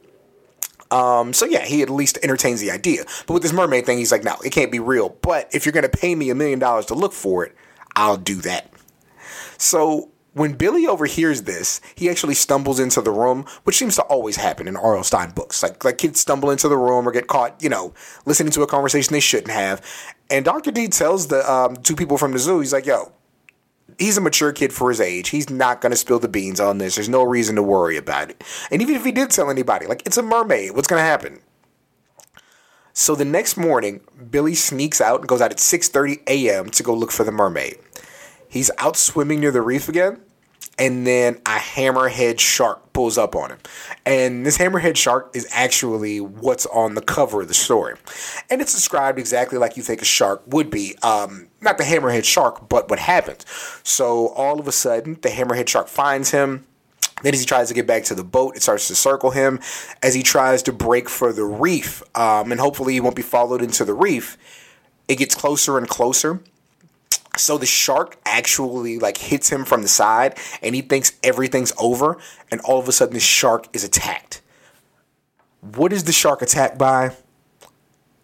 Um, 0.91 1.33
so 1.33 1.45
yeah, 1.45 1.65
he 1.65 1.81
at 1.81 1.89
least 1.89 2.17
entertains 2.23 2.61
the 2.61 2.71
idea. 2.71 3.03
But 3.27 3.35
with 3.35 3.43
this 3.43 3.53
mermaid 3.53 3.85
thing, 3.85 3.99
he's 3.99 4.11
like, 4.11 4.23
no, 4.23 4.35
it 4.43 4.51
can't 4.51 4.71
be 4.71 4.79
real. 4.79 5.09
But 5.21 5.47
if 5.53 5.65
you're 5.65 5.73
gonna 5.73 5.89
pay 5.89 6.15
me 6.15 6.29
a 6.29 6.35
million 6.35 6.59
dollars 6.59 6.87
to 6.87 6.95
look 6.95 7.13
for 7.13 7.45
it, 7.45 7.55
I'll 7.95 8.17
do 8.17 8.35
that. 8.41 8.71
So 9.57 10.09
when 10.33 10.53
Billy 10.53 10.85
overhears 10.85 11.43
this, 11.43 11.81
he 11.95 12.09
actually 12.09 12.35
stumbles 12.35 12.79
into 12.79 13.01
the 13.01 13.11
room, 13.11 13.45
which 13.63 13.77
seems 13.77 13.95
to 13.95 14.03
always 14.03 14.35
happen 14.35 14.67
in 14.67 14.75
R.L. 14.75 15.03
Stine 15.03 15.31
books. 15.31 15.63
Like 15.63 15.83
like 15.83 15.97
kids 15.97 16.19
stumble 16.19 16.51
into 16.51 16.67
the 16.67 16.77
room 16.77 17.07
or 17.07 17.11
get 17.11 17.27
caught, 17.27 17.61
you 17.61 17.69
know, 17.69 17.93
listening 18.25 18.51
to 18.53 18.61
a 18.61 18.67
conversation 18.67 19.13
they 19.13 19.19
shouldn't 19.19 19.51
have. 19.51 19.81
And 20.29 20.45
Dr. 20.45 20.71
D 20.71 20.87
tells 20.87 21.27
the 21.27 21.49
um, 21.51 21.77
two 21.77 21.95
people 21.95 22.17
from 22.17 22.33
the 22.33 22.39
zoo, 22.39 22.59
he's 22.59 22.73
like, 22.73 22.85
yo, 22.85 23.11
he's 23.97 24.17
a 24.17 24.21
mature 24.21 24.51
kid 24.51 24.71
for 24.71 24.89
his 24.89 25.01
age. 25.01 25.29
He's 25.29 25.49
not 25.49 25.81
going 25.81 25.91
to 25.91 25.97
spill 25.97 26.19
the 26.19 26.27
beans 26.27 26.59
on 26.59 26.77
this. 26.77 26.95
There's 26.95 27.09
no 27.09 27.23
reason 27.23 27.55
to 27.55 27.63
worry 27.63 27.97
about 27.97 28.29
it. 28.29 28.43
And 28.71 28.81
even 28.81 28.95
if 28.95 29.03
he 29.03 29.11
did 29.11 29.31
tell 29.31 29.49
anybody, 29.49 29.87
like, 29.87 30.03
it's 30.05 30.17
a 30.17 30.23
mermaid. 30.23 30.75
What's 30.75 30.87
going 30.87 30.99
to 30.99 31.05
happen? 31.05 31.39
So 32.93 33.15
the 33.15 33.25
next 33.25 33.55
morning, 33.57 34.01
Billy 34.29 34.55
sneaks 34.55 34.99
out 34.99 35.21
and 35.21 35.29
goes 35.29 35.41
out 35.41 35.51
at 35.51 35.57
6:30 35.57 36.21
a.m. 36.27 36.69
to 36.71 36.83
go 36.83 36.93
look 36.93 37.11
for 37.11 37.23
the 37.23 37.31
mermaid. 37.31 37.77
He's 38.49 38.71
out 38.79 38.97
swimming 38.97 39.39
near 39.39 39.51
the 39.51 39.61
reef 39.61 39.87
again, 39.87 40.19
and 40.77 41.05
then 41.05 41.35
a 41.45 41.57
hammerhead 41.57 42.39
shark 42.39 42.91
pulls 42.93 43.17
up 43.17 43.35
on 43.35 43.51
him. 43.51 43.59
And 44.05 44.45
this 44.45 44.57
hammerhead 44.57 44.97
shark 44.97 45.31
is 45.35 45.47
actually 45.51 46.19
what's 46.19 46.65
on 46.65 46.95
the 46.95 47.01
cover 47.01 47.41
of 47.41 47.47
the 47.47 47.53
story. 47.53 47.95
And 48.49 48.59
it's 48.59 48.73
described 48.73 49.19
exactly 49.19 49.57
like 49.57 49.77
you 49.77 49.83
think 49.83 50.01
a 50.01 50.05
shark 50.05 50.41
would 50.47 50.69
be. 50.69 50.95
Um, 51.03 51.47
not 51.61 51.77
the 51.77 51.83
hammerhead 51.83 52.23
shark, 52.23 52.67
but 52.67 52.89
what 52.89 52.99
happens. 52.99 53.45
So 53.83 54.29
all 54.29 54.59
of 54.59 54.67
a 54.67 54.71
sudden, 54.71 55.19
the 55.21 55.29
hammerhead 55.29 55.67
shark 55.69 55.87
finds 55.87 56.31
him. 56.31 56.65
Then, 57.21 57.33
as 57.33 57.41
he 57.41 57.45
tries 57.45 57.67
to 57.67 57.73
get 57.73 57.85
back 57.85 58.05
to 58.05 58.15
the 58.15 58.23
boat, 58.23 58.55
it 58.55 58.63
starts 58.63 58.87
to 58.87 58.95
circle 58.95 59.31
him. 59.31 59.59
As 60.01 60.15
he 60.15 60.23
tries 60.23 60.63
to 60.63 60.73
break 60.73 61.09
for 61.09 61.33
the 61.33 61.43
reef, 61.43 62.01
um, 62.15 62.51
and 62.51 62.59
hopefully 62.59 62.93
he 62.93 63.01
won't 63.01 63.15
be 63.15 63.21
followed 63.21 63.61
into 63.61 63.83
the 63.83 63.93
reef, 63.93 64.37
it 65.07 65.17
gets 65.17 65.35
closer 65.35 65.77
and 65.77 65.87
closer. 65.87 66.41
So 67.39 67.57
the 67.57 67.65
shark 67.65 68.17
actually 68.25 68.99
like 68.99 69.17
hits 69.17 69.49
him 69.49 69.65
from 69.65 69.81
the 69.81 69.87
side, 69.87 70.37
and 70.61 70.75
he 70.75 70.81
thinks 70.81 71.13
everything's 71.23 71.73
over. 71.77 72.17
And 72.51 72.61
all 72.61 72.79
of 72.79 72.87
a 72.87 72.91
sudden, 72.91 73.13
the 73.13 73.19
shark 73.19 73.67
is 73.73 73.83
attacked. 73.83 74.41
What 75.61 75.91
is 75.93 76.05
the 76.05 76.13
shark 76.13 76.41
attacked 76.41 76.77
by? 76.77 77.15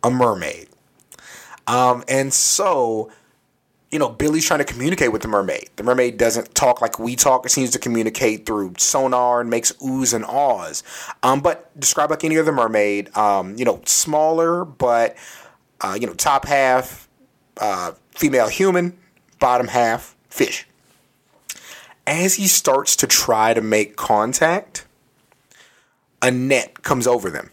A 0.03 0.11
mermaid. 0.11 0.69
Um, 1.67 2.03
and 2.07 2.33
so 2.33 3.11
you 3.95 3.99
know, 3.99 4.09
Billy's 4.09 4.45
trying 4.45 4.59
to 4.59 4.65
communicate 4.65 5.13
with 5.13 5.21
the 5.21 5.29
mermaid. 5.29 5.69
The 5.77 5.83
mermaid 5.83 6.17
doesn't 6.17 6.53
talk 6.53 6.81
like 6.81 6.99
we 6.99 7.15
talk. 7.15 7.45
It 7.45 7.49
seems 7.49 7.69
to 7.69 7.79
communicate 7.79 8.45
through 8.45 8.73
sonar 8.77 9.39
and 9.39 9.49
makes 9.49 9.71
oohs 9.73 10.13
and 10.13 10.25
ahs. 10.25 10.83
Um, 11.23 11.39
but 11.39 11.71
describe 11.79 12.09
like 12.09 12.25
any 12.25 12.37
other 12.37 12.51
mermaid. 12.51 13.15
Um, 13.15 13.55
you 13.55 13.63
know, 13.63 13.79
smaller, 13.85 14.65
but 14.65 15.15
uh, 15.79 15.97
you 15.99 16.07
know, 16.07 16.13
top 16.13 16.45
half 16.45 17.07
uh, 17.61 17.93
female 18.11 18.49
human, 18.49 18.97
bottom 19.39 19.67
half 19.67 20.15
fish. 20.29 20.67
As 22.07 22.35
he 22.35 22.47
starts 22.47 22.95
to 22.97 23.07
try 23.07 23.53
to 23.53 23.61
make 23.61 23.95
contact, 23.95 24.85
a 26.21 26.29
net 26.31 26.83
comes 26.83 27.07
over 27.07 27.29
them, 27.29 27.49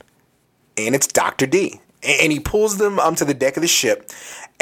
and 0.76 0.94
it's 0.94 1.06
Doctor 1.06 1.46
D 1.46 1.80
and 2.04 2.32
he 2.32 2.40
pulls 2.40 2.78
them 2.78 2.98
um 2.98 3.14
to 3.14 3.24
the 3.24 3.32
deck 3.32 3.56
of 3.56 3.60
the 3.60 3.68
ship 3.68 4.10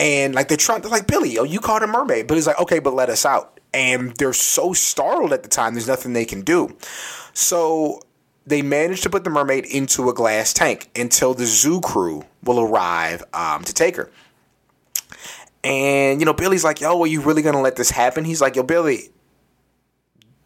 and 0.00 0.35
like 0.35 0.49
they're 0.49 0.57
trying 0.57 0.81
to 0.83 0.89
like 0.89 1.07
Billy, 1.07 1.31
yo, 1.31 1.43
you 1.43 1.61
caught 1.61 1.83
a 1.83 1.87
mermaid. 1.87 2.27
But 2.27 2.37
he's 2.37 2.47
like, 2.47 2.59
okay, 2.59 2.79
but 2.79 2.95
let 2.95 3.11
us 3.11 3.27
out. 3.27 3.61
And 3.75 4.17
they're 4.17 4.33
so 4.33 4.73
startled 4.73 5.33
at 5.33 5.43
the 5.43 5.49
time, 5.49 5.75
there's 5.75 5.87
nothing 5.87 6.15
they 6.15 6.25
can 6.25 6.41
do. 6.41 6.77
So 7.35 8.00
they 8.47 8.62
manage 8.62 9.03
to 9.03 9.11
put 9.11 9.25
the 9.25 9.31
mermaid 9.31 9.67
into 9.67 10.09
a 10.09 10.15
glass 10.15 10.55
tank 10.55 10.91
until 10.97 11.35
the 11.35 11.45
zoo 11.45 11.81
crew 11.83 12.25
will 12.43 12.61
arrive 12.61 13.23
um, 13.35 13.62
to 13.65 13.75
take 13.75 13.97
her. 13.97 14.11
And 15.62 16.21
you 16.21 16.26
know, 16.26 16.33
Billy's 16.33 16.64
like, 16.64 16.81
"Yo, 16.81 17.00
are 17.02 17.07
you 17.07 17.21
really 17.21 17.43
gonna 17.43 17.61
let 17.61 17.76
this 17.76 17.90
happen?" 17.90 18.25
He's 18.25 18.40
like, 18.40 18.57
"Yo, 18.57 18.62
Billy, 18.62 19.11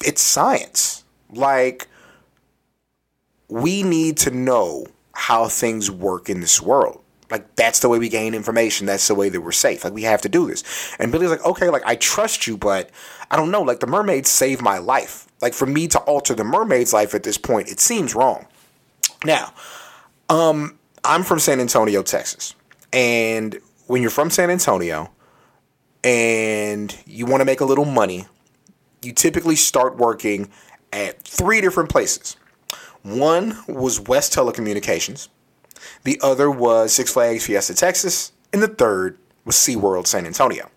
it's 0.05 0.23
science. 0.23 1.05
Like, 1.31 1.89
we 3.49 3.83
need 3.83 4.17
to 4.19 4.31
know 4.31 4.87
how 5.13 5.49
things 5.49 5.91
work 5.91 6.29
in 6.29 6.41
this 6.41 6.61
world. 6.61 7.01
Like 7.31 7.57
that's 7.57 7.81
the 7.81 7.89
way 7.89 7.99
we 7.99 8.09
gain 8.09 8.35
information. 8.35 8.87
That's 8.87 9.09
the 9.09 9.15
way 9.15 9.29
that 9.29 9.41
we're 9.41 9.53
safe. 9.53 9.85
Like 9.85 9.95
we 9.95 10.03
have 10.03 10.23
to 10.23 10.29
do 10.29 10.47
this. 10.47 10.63
And 10.99 11.11
Billy's 11.11 11.31
like, 11.31 11.45
okay, 11.45 11.71
like 11.71 11.83
I 11.87 11.97
trust 11.97 12.47
you, 12.47 12.57
but 12.57 12.91
I 13.31 13.37
don't 13.37 13.51
know. 13.51 13.63
Like 13.63 13.81
the 13.81 13.87
mermaids 13.87 14.29
saved 14.29 14.61
my 14.61 14.79
life. 14.79 15.27
Like 15.41 15.55
for 15.55 15.67
me 15.67 15.89
to 15.89 15.99
alter 16.01 16.35
the 16.35 16.45
mermaid's 16.45 16.93
life 16.93 17.15
at 17.15 17.23
this 17.23 17.39
point, 17.39 17.69
it 17.69 17.81
seems 17.81 18.15
wrong. 18.15 18.47
Now, 19.25 19.53
um, 20.29 20.79
I'm 21.03 21.23
from 21.23 21.39
San 21.39 21.61
Antonio, 21.61 22.03
Texas, 22.03 22.55
and 22.93 23.59
when 23.87 24.03
you're 24.03 24.11
from 24.11 24.31
San 24.31 24.51
Antonio 24.51 25.11
and 26.03 26.97
you 27.07 27.27
want 27.27 27.41
to 27.41 27.45
make 27.45 27.61
a 27.61 27.65
little 27.65 27.85
money, 27.85 28.27
you 29.03 29.13
typically 29.13 29.57
start 29.57 29.97
working 29.97 30.51
at 30.93 31.23
three 31.23 31.61
different 31.61 31.91
places. 31.91 32.37
One 33.03 33.59
was 33.69 34.01
West 34.01 34.33
Telecommunications. 34.35 35.29
The 36.05 36.19
other 36.23 36.51
was 36.51 36.93
Six 36.93 37.13
Flags 37.13 37.47
Fiesta 37.47 37.75
Texas, 37.75 38.33
and 38.53 38.63
the 38.63 38.69
third 38.69 39.19
was 39.45 39.57
SeaWorld 39.57 40.07
San 40.07 40.27
Antonio. 40.27 40.71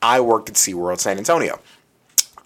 I 0.00 0.20
worked 0.20 0.48
at 0.48 0.54
SeaWorld 0.54 1.00
San 1.00 1.18
Antonio. 1.18 1.60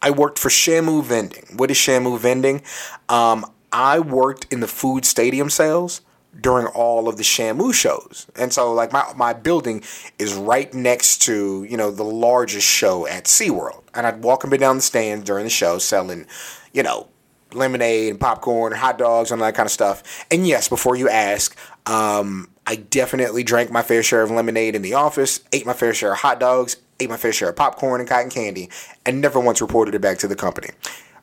I 0.01 0.11
worked 0.11 0.39
for 0.39 0.49
Shamu 0.49 1.05
Vending. 1.05 1.45
What 1.57 1.71
is 1.71 1.77
Shamu 1.77 2.19
Vending? 2.19 2.63
Um, 3.09 3.45
I 3.73 3.99
worked 3.99 4.47
in 4.51 4.61
the 4.61 4.69
food 4.69 5.05
stadium 5.05 5.51
sales 5.51 6.01
during 6.41 6.67
all 6.67 7.09
of 7.09 7.17
the 7.17 7.23
Shamu 7.23 7.75
shows. 7.75 8.27
And 8.37 8.53
so 8.53 8.73
like 8.73 8.93
my, 8.93 9.05
my 9.17 9.33
building 9.33 9.83
is 10.19 10.35
right 10.35 10.73
next 10.73 11.23
to, 11.23 11.65
you 11.65 11.77
know, 11.77 11.91
the 11.91 12.05
largest 12.05 12.67
show 12.67 13.07
at 13.07 13.25
SeaWorld. 13.25 13.83
And 13.95 14.07
I'd 14.07 14.23
walk 14.23 14.45
up 14.45 14.53
and 14.53 14.61
down 14.61 14.77
the 14.77 14.83
stands 14.83 15.25
during 15.25 15.45
the 15.45 15.51
show 15.51 15.79
selling, 15.79 16.27
you 16.73 16.83
know, 16.83 17.09
lemonade 17.53 18.11
and 18.11 18.21
popcorn 18.21 18.73
and 18.73 18.81
hot 18.81 18.99
dogs 18.99 19.31
and 19.31 19.41
all 19.41 19.47
that 19.47 19.55
kind 19.55 19.67
of 19.67 19.73
stuff. 19.73 20.27
And 20.31 20.47
yes, 20.47 20.69
before 20.69 20.97
you 20.97 21.09
ask, 21.09 21.57
um, 21.87 22.51
I 22.67 22.77
definitely 22.77 23.43
drank 23.43 23.71
my 23.71 23.83
fair 23.83 24.03
share 24.03 24.23
of 24.23 24.31
lemonade 24.31 24.75
in 24.77 24.83
the 24.83 24.95
office, 24.95 25.41
ate 25.53 25.67
my 25.67 25.73
fair 25.73 25.95
share 25.95 26.13
of 26.13 26.19
hot 26.19 26.39
dogs, 26.39 26.77
ate 27.01 27.09
my 27.09 27.17
fair 27.17 27.33
share 27.33 27.49
of 27.49 27.57
popcorn 27.57 28.01
and 28.01 28.09
cotton 28.09 28.31
candy, 28.31 28.69
and 29.07 29.21
never 29.21 29.41
once 29.41 29.61
reported 29.61 29.95
it 29.95 30.01
back 30.01 30.19
to 30.19 30.29
the 30.29 30.37
company. 30.37 30.71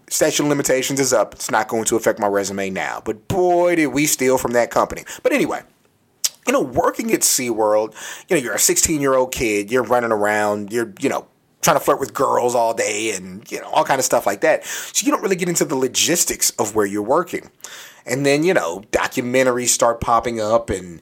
Statute 0.10 0.44
of 0.44 0.50
limitations 0.50 1.00
is 1.00 1.14
up. 1.14 1.34
It's 1.34 1.50
not 1.50 1.68
going 1.68 1.86
to 1.86 1.96
affect 1.96 2.20
my 2.20 2.28
resume 2.28 2.70
now. 2.70 3.02
But 3.04 3.28
boy, 3.28 3.76
did 3.76 3.88
we 3.88 4.06
steal 4.06 4.38
from 4.38 4.52
that 4.52 4.70
company. 4.70 5.04
But 5.24 5.34
anyway, 5.34 5.64
you 6.46 6.54
know, 6.54 6.62
working 6.62 7.12
at 7.12 7.22
SeaWorld, 7.22 7.96
you 8.30 8.36
know, 8.36 8.42
you're 8.42 8.54
a 8.54 8.60
16 8.60 9.02
year 9.02 9.16
old 9.16 9.32
kid, 9.32 9.72
you're 9.72 9.84
running 9.84 10.12
around, 10.12 10.72
you're, 10.72 10.94
you 11.00 11.10
know, 11.10 11.28
trying 11.66 11.78
to 11.78 11.84
flirt 11.84 12.00
with 12.00 12.14
girls 12.14 12.54
all 12.54 12.76
day 12.76 13.12
and 13.16 13.52
you 13.52 13.60
know 13.60 13.68
all 13.70 13.84
kind 13.84 13.98
of 13.98 14.06
stuff 14.06 14.28
like 14.28 14.42
that. 14.42 14.64
So 14.64 15.06
you 15.06 15.12
don't 15.12 15.24
really 15.24 15.36
get 15.36 15.50
into 15.50 15.66
the 15.66 15.76
logistics 15.76 16.52
of 16.52 16.76
where 16.76 16.86
you're 16.86 17.02
working. 17.02 17.50
And 18.06 18.24
then, 18.24 18.44
you 18.44 18.54
know, 18.54 18.84
documentaries 18.92 19.70
start 19.70 20.00
popping 20.00 20.40
up 20.40 20.70
and 20.70 21.02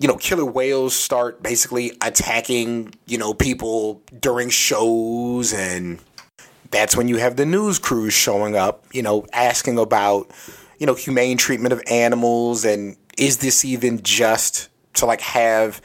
you 0.00 0.08
know, 0.08 0.16
killer 0.16 0.46
whales 0.46 0.96
start 0.96 1.42
basically 1.42 1.92
attacking, 2.00 2.94
you 3.06 3.18
know, 3.18 3.34
people 3.34 4.02
during 4.18 4.48
shows 4.48 5.52
and 5.52 6.00
that's 6.70 6.96
when 6.96 7.08
you 7.08 7.16
have 7.16 7.36
the 7.36 7.46
news 7.46 7.78
crews 7.78 8.12
showing 8.12 8.56
up, 8.56 8.84
you 8.92 9.02
know, 9.02 9.26
asking 9.32 9.78
about, 9.78 10.30
you 10.78 10.86
know, 10.86 10.94
humane 10.94 11.36
treatment 11.36 11.72
of 11.72 11.82
animals 11.90 12.64
and 12.64 12.96
is 13.18 13.38
this 13.38 13.64
even 13.64 14.02
just 14.02 14.68
to 14.94 15.06
like 15.06 15.20
have 15.20 15.80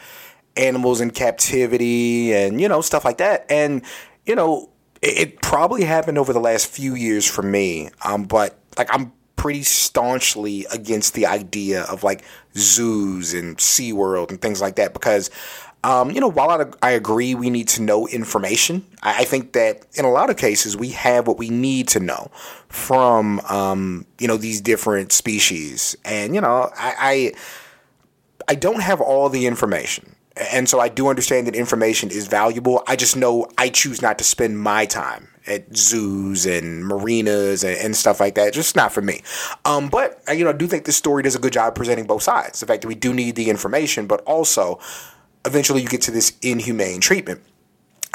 animals 0.56 1.01
in 1.01 1.12
captivity 1.12 2.34
and 2.34 2.62
you 2.62 2.70
know 2.70 2.82
stuff 2.82 3.04
like 3.04 3.18
that. 3.18 3.46
And 3.50 3.84
you 4.25 4.36
know 4.36 4.70
it, 5.01 5.18
it 5.18 5.42
probably 5.42 5.84
happened 5.84 6.18
over 6.18 6.34
the 6.34 6.39
last 6.39 6.68
few 6.68 6.96
years 6.96 7.27
for 7.27 7.42
me 7.42 7.89
um, 8.04 8.24
but 8.24 8.60
like 8.77 8.88
i'm 8.94 9.12
pretty 9.36 9.63
staunchly 9.63 10.65
against 10.72 11.13
the 11.13 11.25
idea 11.25 11.84
of 11.84 12.04
like 12.04 12.24
zoos 12.58 13.34
and 13.34 13.58
SeaWorld 13.58 14.30
and 14.30 14.42
things 14.42 14.62
like 14.62 14.77
that 14.77 14.94
because 14.94 15.30
um, 15.86 16.10
you 16.10 16.20
know, 16.20 16.27
while 16.27 16.50
I, 16.50 16.88
I, 16.88 16.92
agree 16.92 17.36
we 17.36 17.51
need 17.51 17.68
to 17.70 17.82
know 17.84 18.08
information, 18.08 18.84
I, 19.04 19.20
I, 19.20 19.24
think 19.24 19.54
that 19.54 19.86
in 19.94 20.04
a 20.04 20.10
lot 20.10 20.32
of 20.32 20.38
cases 20.38 20.75
we 20.75 20.89
have 20.89 21.27
what 21.27 21.38
we 21.38 21.51
need 21.51 21.88
to 21.89 22.00
know 22.00 22.32
from, 22.70 23.39
um, 23.42 24.08
you 24.18 24.27
know, 24.27 24.36
these 24.36 24.62
different 24.62 25.12
species. 25.12 25.96
And, 26.04 26.34
you 26.34 26.42
know, 26.42 26.72
I, 26.75 26.96
I, 27.00 27.34
I 28.48 28.56
don't 28.56 28.82
have 28.82 29.00
all 29.00 29.30
the 29.30 29.46
information. 29.46 30.15
And 30.51 30.68
so 30.68 30.80
I 30.80 30.89
do 30.89 31.08
understand 31.08 31.46
that 31.46 31.56
information 31.56 32.10
is 32.10 32.25
valuable. 32.25 32.84
I 32.88 32.96
just 32.96 33.15
know 33.15 33.48
I 33.60 33.70
choose 33.70 34.01
not 34.01 34.18
to 34.18 34.24
spend 34.24 34.60
my 34.60 34.88
time 34.88 35.27
at 35.46 35.77
zoos 35.77 36.48
and 36.48 36.84
marinas 36.84 37.63
and, 37.63 37.77
and 37.77 37.96
stuff 37.96 38.20
like 38.20 38.34
that. 38.36 38.54
Just 38.54 38.75
not 38.75 38.92
for 38.92 39.04
me. 39.04 39.22
Um, 39.65 39.89
but 39.89 40.20
you 40.34 40.46
know, 40.46 40.50
I 40.50 40.54
do 40.54 40.65
think 40.65 40.86
this 40.86 40.98
story 40.98 41.22
does 41.22 41.36
a 41.36 41.39
good 41.39 41.54
job 41.54 41.75
presenting 41.75 42.08
both 42.08 42.24
sides. 42.24 42.60
The 42.60 42.65
fact 42.65 42.82
that 42.82 42.88
we 42.88 42.96
do 42.96 43.13
need 43.13 43.36
the 43.36 43.51
information, 43.51 44.08
but 44.08 44.22
also 44.22 44.80
eventually 45.46 45.82
you 45.82 45.88
get 45.88 46.02
to 46.04 46.12
this 46.12 46.34
inhumane 46.42 47.02
treatment. 47.02 47.42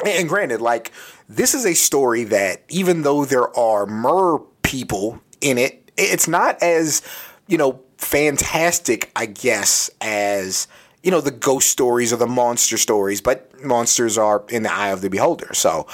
And 0.05 0.27
granted, 0.27 0.61
like 0.61 0.91
this 1.29 1.53
is 1.53 1.65
a 1.65 1.73
story 1.73 2.23
that 2.25 2.63
even 2.69 3.03
though 3.03 3.25
there 3.25 3.55
are 3.57 3.85
mer 3.85 4.39
people 4.63 5.21
in 5.39 5.57
it, 5.57 5.91
it's 5.97 6.27
not 6.27 6.61
as 6.61 7.01
you 7.47 7.57
know 7.57 7.79
fantastic, 7.97 9.11
I 9.15 9.27
guess, 9.27 9.89
as 10.01 10.67
you 11.03 11.11
know 11.11 11.21
the 11.21 11.31
ghost 11.31 11.69
stories 11.69 12.11
or 12.11 12.17
the 12.17 12.27
monster 12.27 12.77
stories, 12.77 13.21
but 13.21 13.63
monsters 13.63 14.17
are 14.17 14.43
in 14.49 14.63
the 14.63 14.73
eye 14.73 14.89
of 14.89 15.01
the 15.01 15.09
beholder. 15.09 15.53
So, 15.53 15.87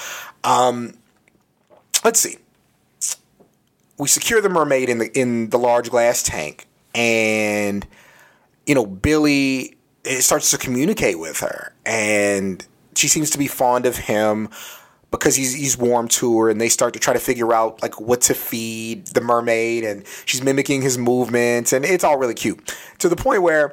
um, 0.44 0.94
let's 2.04 2.20
see. 2.20 2.38
We 3.98 4.08
secure 4.08 4.40
the 4.40 4.48
mermaid 4.48 4.88
in 4.88 4.98
the 4.98 5.18
in 5.18 5.50
the 5.50 5.58
large 5.58 5.90
glass 5.90 6.22
tank, 6.22 6.66
and 6.94 7.86
you 8.66 8.74
know 8.74 8.86
Billy 8.86 9.77
it 10.08 10.22
starts 10.22 10.50
to 10.50 10.58
communicate 10.58 11.18
with 11.18 11.40
her, 11.40 11.74
and 11.84 12.66
she 12.94 13.08
seems 13.08 13.30
to 13.30 13.38
be 13.38 13.46
fond 13.46 13.86
of 13.86 13.96
him 13.96 14.48
because 15.10 15.36
he's 15.36 15.54
he's 15.54 15.76
warm 15.76 16.08
to 16.08 16.38
her 16.38 16.50
and 16.50 16.60
they 16.60 16.68
start 16.68 16.92
to 16.94 17.00
try 17.00 17.12
to 17.12 17.20
figure 17.20 17.52
out 17.52 17.80
like 17.82 18.00
what 18.00 18.20
to 18.22 18.34
feed 18.34 19.06
the 19.08 19.20
mermaid 19.20 19.84
and 19.84 20.04
she's 20.26 20.42
mimicking 20.42 20.82
his 20.82 20.98
movements 20.98 21.72
and 21.72 21.84
it's 21.84 22.04
all 22.04 22.18
really 22.18 22.34
cute. 22.34 22.74
To 22.98 23.08
the 23.08 23.16
point 23.16 23.42
where 23.42 23.72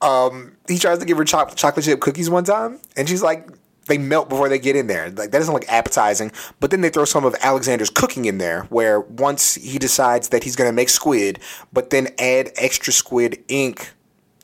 um, 0.00 0.56
he 0.66 0.78
tries 0.78 0.98
to 0.98 1.04
give 1.04 1.16
her 1.18 1.24
cho- 1.24 1.48
chocolate 1.54 1.84
chip 1.84 2.00
cookies 2.00 2.28
one 2.28 2.44
time 2.44 2.80
and 2.96 3.08
she's 3.08 3.22
like 3.22 3.48
they 3.86 3.98
melt 3.98 4.28
before 4.28 4.48
they 4.48 4.60
get 4.60 4.76
in 4.76 4.86
there. 4.86 5.06
Like 5.10 5.30
that 5.30 5.38
doesn't 5.38 5.54
look 5.54 5.68
appetizing 5.68 6.32
but 6.58 6.70
then 6.70 6.80
they 6.80 6.90
throw 6.90 7.04
some 7.04 7.24
of 7.24 7.36
alexander's 7.42 7.90
cooking 7.90 8.24
in 8.24 8.38
there 8.38 8.64
where 8.64 9.00
once 9.00 9.54
he 9.54 9.78
decides 9.78 10.30
that 10.30 10.42
he's 10.42 10.56
going 10.56 10.68
to 10.68 10.74
make 10.74 10.88
squid 10.88 11.38
but 11.72 11.90
then 11.90 12.08
add 12.18 12.50
extra 12.56 12.92
squid 12.92 13.44
ink 13.48 13.92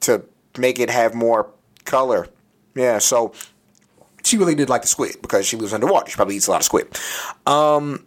to 0.00 0.25
make 0.58 0.78
it 0.78 0.90
have 0.90 1.14
more 1.14 1.50
color 1.84 2.28
yeah 2.74 2.98
so 2.98 3.32
she 4.28 4.36
really 4.36 4.54
did 4.54 4.68
like 4.68 4.82
the 4.82 4.88
squid 4.88 5.16
because 5.22 5.46
she 5.46 5.56
lives 5.56 5.72
underwater. 5.72 6.10
She 6.10 6.16
probably 6.16 6.36
eats 6.36 6.46
a 6.46 6.50
lot 6.50 6.60
of 6.60 6.64
squid. 6.64 6.88
Um, 7.46 8.06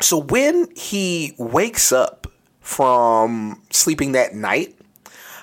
so 0.00 0.18
when 0.18 0.68
he 0.76 1.34
wakes 1.38 1.92
up 1.92 2.26
from 2.60 3.62
sleeping 3.70 4.12
that 4.12 4.34
night, 4.34 4.76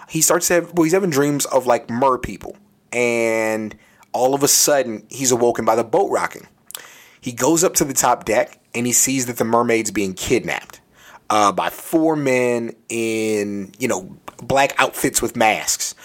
he 0.09 0.21
starts 0.21 0.47
to 0.50 0.55
have, 0.55 0.74
well, 0.74 0.83
he's 0.83 0.93
having 0.93 1.09
dreams 1.09 1.45
of 1.45 1.65
like 1.67 1.89
mer 1.89 2.17
people. 2.17 2.55
And 2.91 3.75
all 4.13 4.33
of 4.33 4.43
a 4.43 4.47
sudden, 4.47 5.05
he's 5.09 5.31
awoken 5.31 5.65
by 5.65 5.75
the 5.75 5.83
boat 5.83 6.09
rocking. 6.09 6.47
He 7.19 7.31
goes 7.31 7.63
up 7.63 7.74
to 7.75 7.86
the 7.86 7.93
top 7.93 8.25
deck 8.25 8.59
and 8.74 8.86
he 8.86 8.93
sees 8.93 9.25
that 9.25 9.38
the 9.38 9.43
mermaid's 9.43 9.91
being 9.91 10.13
kidnapped 10.13 10.79
uh, 11.29 11.51
by 11.51 11.69
four 11.69 12.15
men 12.15 12.74
in, 12.89 13.74
you 13.79 13.88
know, 13.88 14.17
black 14.38 14.74
outfits 14.79 15.22
with 15.22 15.36
masks. 15.36 15.96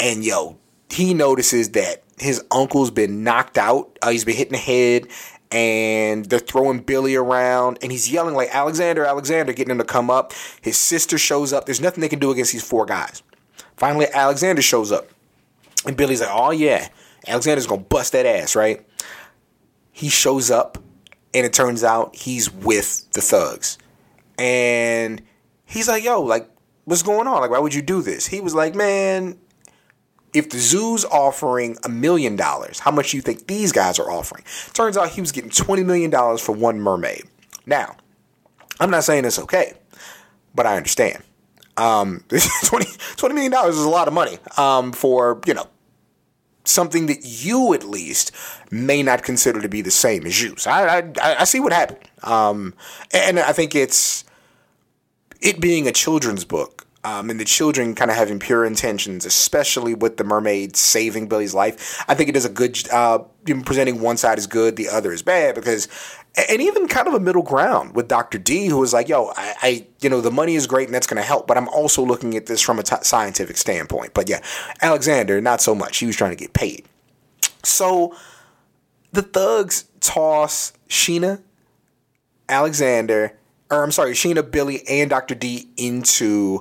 And 0.00 0.24
yo, 0.24 0.58
he 0.90 1.14
notices 1.14 1.70
that 1.70 2.02
his 2.18 2.42
uncle's 2.50 2.90
been 2.90 3.22
knocked 3.24 3.58
out. 3.58 3.98
Uh, 4.02 4.10
he's 4.10 4.24
been 4.24 4.36
hitting 4.36 4.52
the 4.52 4.58
head, 4.58 5.08
and 5.50 6.24
they're 6.26 6.38
throwing 6.38 6.80
Billy 6.80 7.14
around, 7.14 7.78
and 7.82 7.90
he's 7.92 8.10
yelling 8.10 8.34
like 8.34 8.54
Alexander, 8.54 9.04
Alexander, 9.04 9.52
getting 9.52 9.72
him 9.72 9.78
to 9.78 9.84
come 9.84 10.10
up. 10.10 10.32
His 10.60 10.76
sister 10.76 11.18
shows 11.18 11.52
up. 11.52 11.66
There's 11.66 11.80
nothing 11.80 12.00
they 12.00 12.08
can 12.08 12.18
do 12.18 12.30
against 12.30 12.52
these 12.52 12.62
four 12.66 12.86
guys. 12.86 13.22
Finally, 13.76 14.06
Alexander 14.12 14.62
shows 14.62 14.90
up, 14.92 15.08
and 15.86 15.96
Billy's 15.96 16.20
like, 16.20 16.30
"Oh 16.32 16.50
yeah, 16.50 16.88
Alexander's 17.26 17.66
gonna 17.66 17.82
bust 17.82 18.12
that 18.12 18.26
ass, 18.26 18.56
right?" 18.56 18.84
He 19.92 20.08
shows 20.08 20.50
up, 20.50 20.78
and 21.34 21.46
it 21.46 21.52
turns 21.52 21.84
out 21.84 22.14
he's 22.14 22.52
with 22.52 23.10
the 23.12 23.20
thugs, 23.20 23.78
and 24.38 25.22
he's 25.64 25.88
like, 25.88 26.04
"Yo, 26.04 26.20
like." 26.22 26.50
What's 26.88 27.02
going 27.02 27.26
on? 27.26 27.42
Like, 27.42 27.50
why 27.50 27.58
would 27.58 27.74
you 27.74 27.82
do 27.82 28.00
this? 28.00 28.26
He 28.26 28.40
was 28.40 28.54
like, 28.54 28.74
man, 28.74 29.36
if 30.32 30.48
the 30.48 30.56
zoo's 30.56 31.04
offering 31.04 31.76
a 31.84 31.88
million 31.90 32.34
dollars, 32.34 32.78
how 32.78 32.90
much 32.90 33.10
do 33.10 33.18
you 33.18 33.20
think 33.20 33.46
these 33.46 33.72
guys 33.72 33.98
are 33.98 34.10
offering? 34.10 34.42
Turns 34.72 34.96
out 34.96 35.10
he 35.10 35.20
was 35.20 35.30
getting 35.30 35.50
$20 35.50 35.84
million 35.84 36.10
for 36.38 36.52
one 36.52 36.80
mermaid. 36.80 37.24
Now, 37.66 37.94
I'm 38.80 38.90
not 38.90 39.04
saying 39.04 39.26
it's 39.26 39.38
okay, 39.38 39.74
but 40.54 40.64
I 40.64 40.78
understand. 40.78 41.22
Um, 41.76 42.24
20, 42.28 42.86
$20 42.86 43.34
million 43.34 43.52
is 43.68 43.84
a 43.84 43.88
lot 43.90 44.08
of 44.08 44.14
money 44.14 44.38
um, 44.56 44.92
for, 44.92 45.42
you 45.44 45.52
know, 45.52 45.66
something 46.64 47.04
that 47.08 47.18
you 47.22 47.74
at 47.74 47.84
least 47.84 48.32
may 48.70 49.02
not 49.02 49.22
consider 49.22 49.60
to 49.60 49.68
be 49.68 49.82
the 49.82 49.90
same 49.90 50.24
as 50.24 50.40
you. 50.40 50.56
So 50.56 50.70
I, 50.70 51.00
I, 51.20 51.36
I 51.40 51.44
see 51.44 51.60
what 51.60 51.74
happened. 51.74 52.08
Um, 52.22 52.72
and 53.12 53.38
I 53.38 53.52
think 53.52 53.74
it's 53.74 54.24
it 55.40 55.60
being 55.60 55.86
a 55.86 55.92
children's 55.92 56.44
book 56.44 56.87
um, 57.04 57.30
and 57.30 57.38
the 57.38 57.44
children 57.44 57.94
kind 57.94 58.10
of 58.10 58.16
having 58.16 58.38
pure 58.38 58.64
intentions, 58.64 59.24
especially 59.24 59.94
with 59.94 60.16
the 60.16 60.24
mermaid 60.24 60.76
saving 60.76 61.28
Billy's 61.28 61.54
life. 61.54 62.04
I 62.08 62.14
think 62.14 62.28
it 62.28 62.32
does 62.32 62.44
a 62.44 62.50
good 62.50 62.76
uh, 62.90 63.20
presenting 63.64 64.00
one 64.00 64.16
side 64.16 64.38
is 64.38 64.46
good, 64.46 64.76
the 64.76 64.88
other 64.88 65.12
is 65.12 65.22
bad 65.22 65.54
because, 65.54 65.88
and 66.50 66.60
even 66.60 66.88
kind 66.88 67.06
of 67.06 67.14
a 67.14 67.20
middle 67.20 67.42
ground 67.42 67.94
with 67.94 68.08
Dr. 68.08 68.38
D, 68.38 68.66
who 68.66 68.78
was 68.78 68.92
like, 68.92 69.08
yo, 69.08 69.32
I, 69.36 69.54
I 69.62 69.86
you 70.00 70.10
know, 70.10 70.20
the 70.20 70.30
money 70.30 70.56
is 70.56 70.66
great 70.66 70.88
and 70.88 70.94
that's 70.94 71.06
going 71.06 71.22
to 71.22 71.26
help, 71.26 71.46
but 71.46 71.56
I'm 71.56 71.68
also 71.68 72.04
looking 72.04 72.36
at 72.36 72.46
this 72.46 72.60
from 72.60 72.78
a 72.78 72.82
t- 72.82 72.96
scientific 73.02 73.56
standpoint. 73.56 74.12
But 74.12 74.28
yeah, 74.28 74.40
Alexander, 74.82 75.40
not 75.40 75.60
so 75.60 75.74
much. 75.74 75.98
He 75.98 76.06
was 76.06 76.16
trying 76.16 76.32
to 76.32 76.36
get 76.36 76.52
paid. 76.52 76.84
So 77.62 78.14
the 79.12 79.22
thugs 79.22 79.84
toss 80.00 80.72
Sheena, 80.88 81.42
Alexander, 82.48 83.38
or 83.70 83.84
I'm 83.84 83.92
sorry, 83.92 84.12
Sheena, 84.12 84.48
Billy, 84.48 84.82
and 84.88 85.10
Dr. 85.10 85.34
D 85.34 85.68
into 85.76 86.60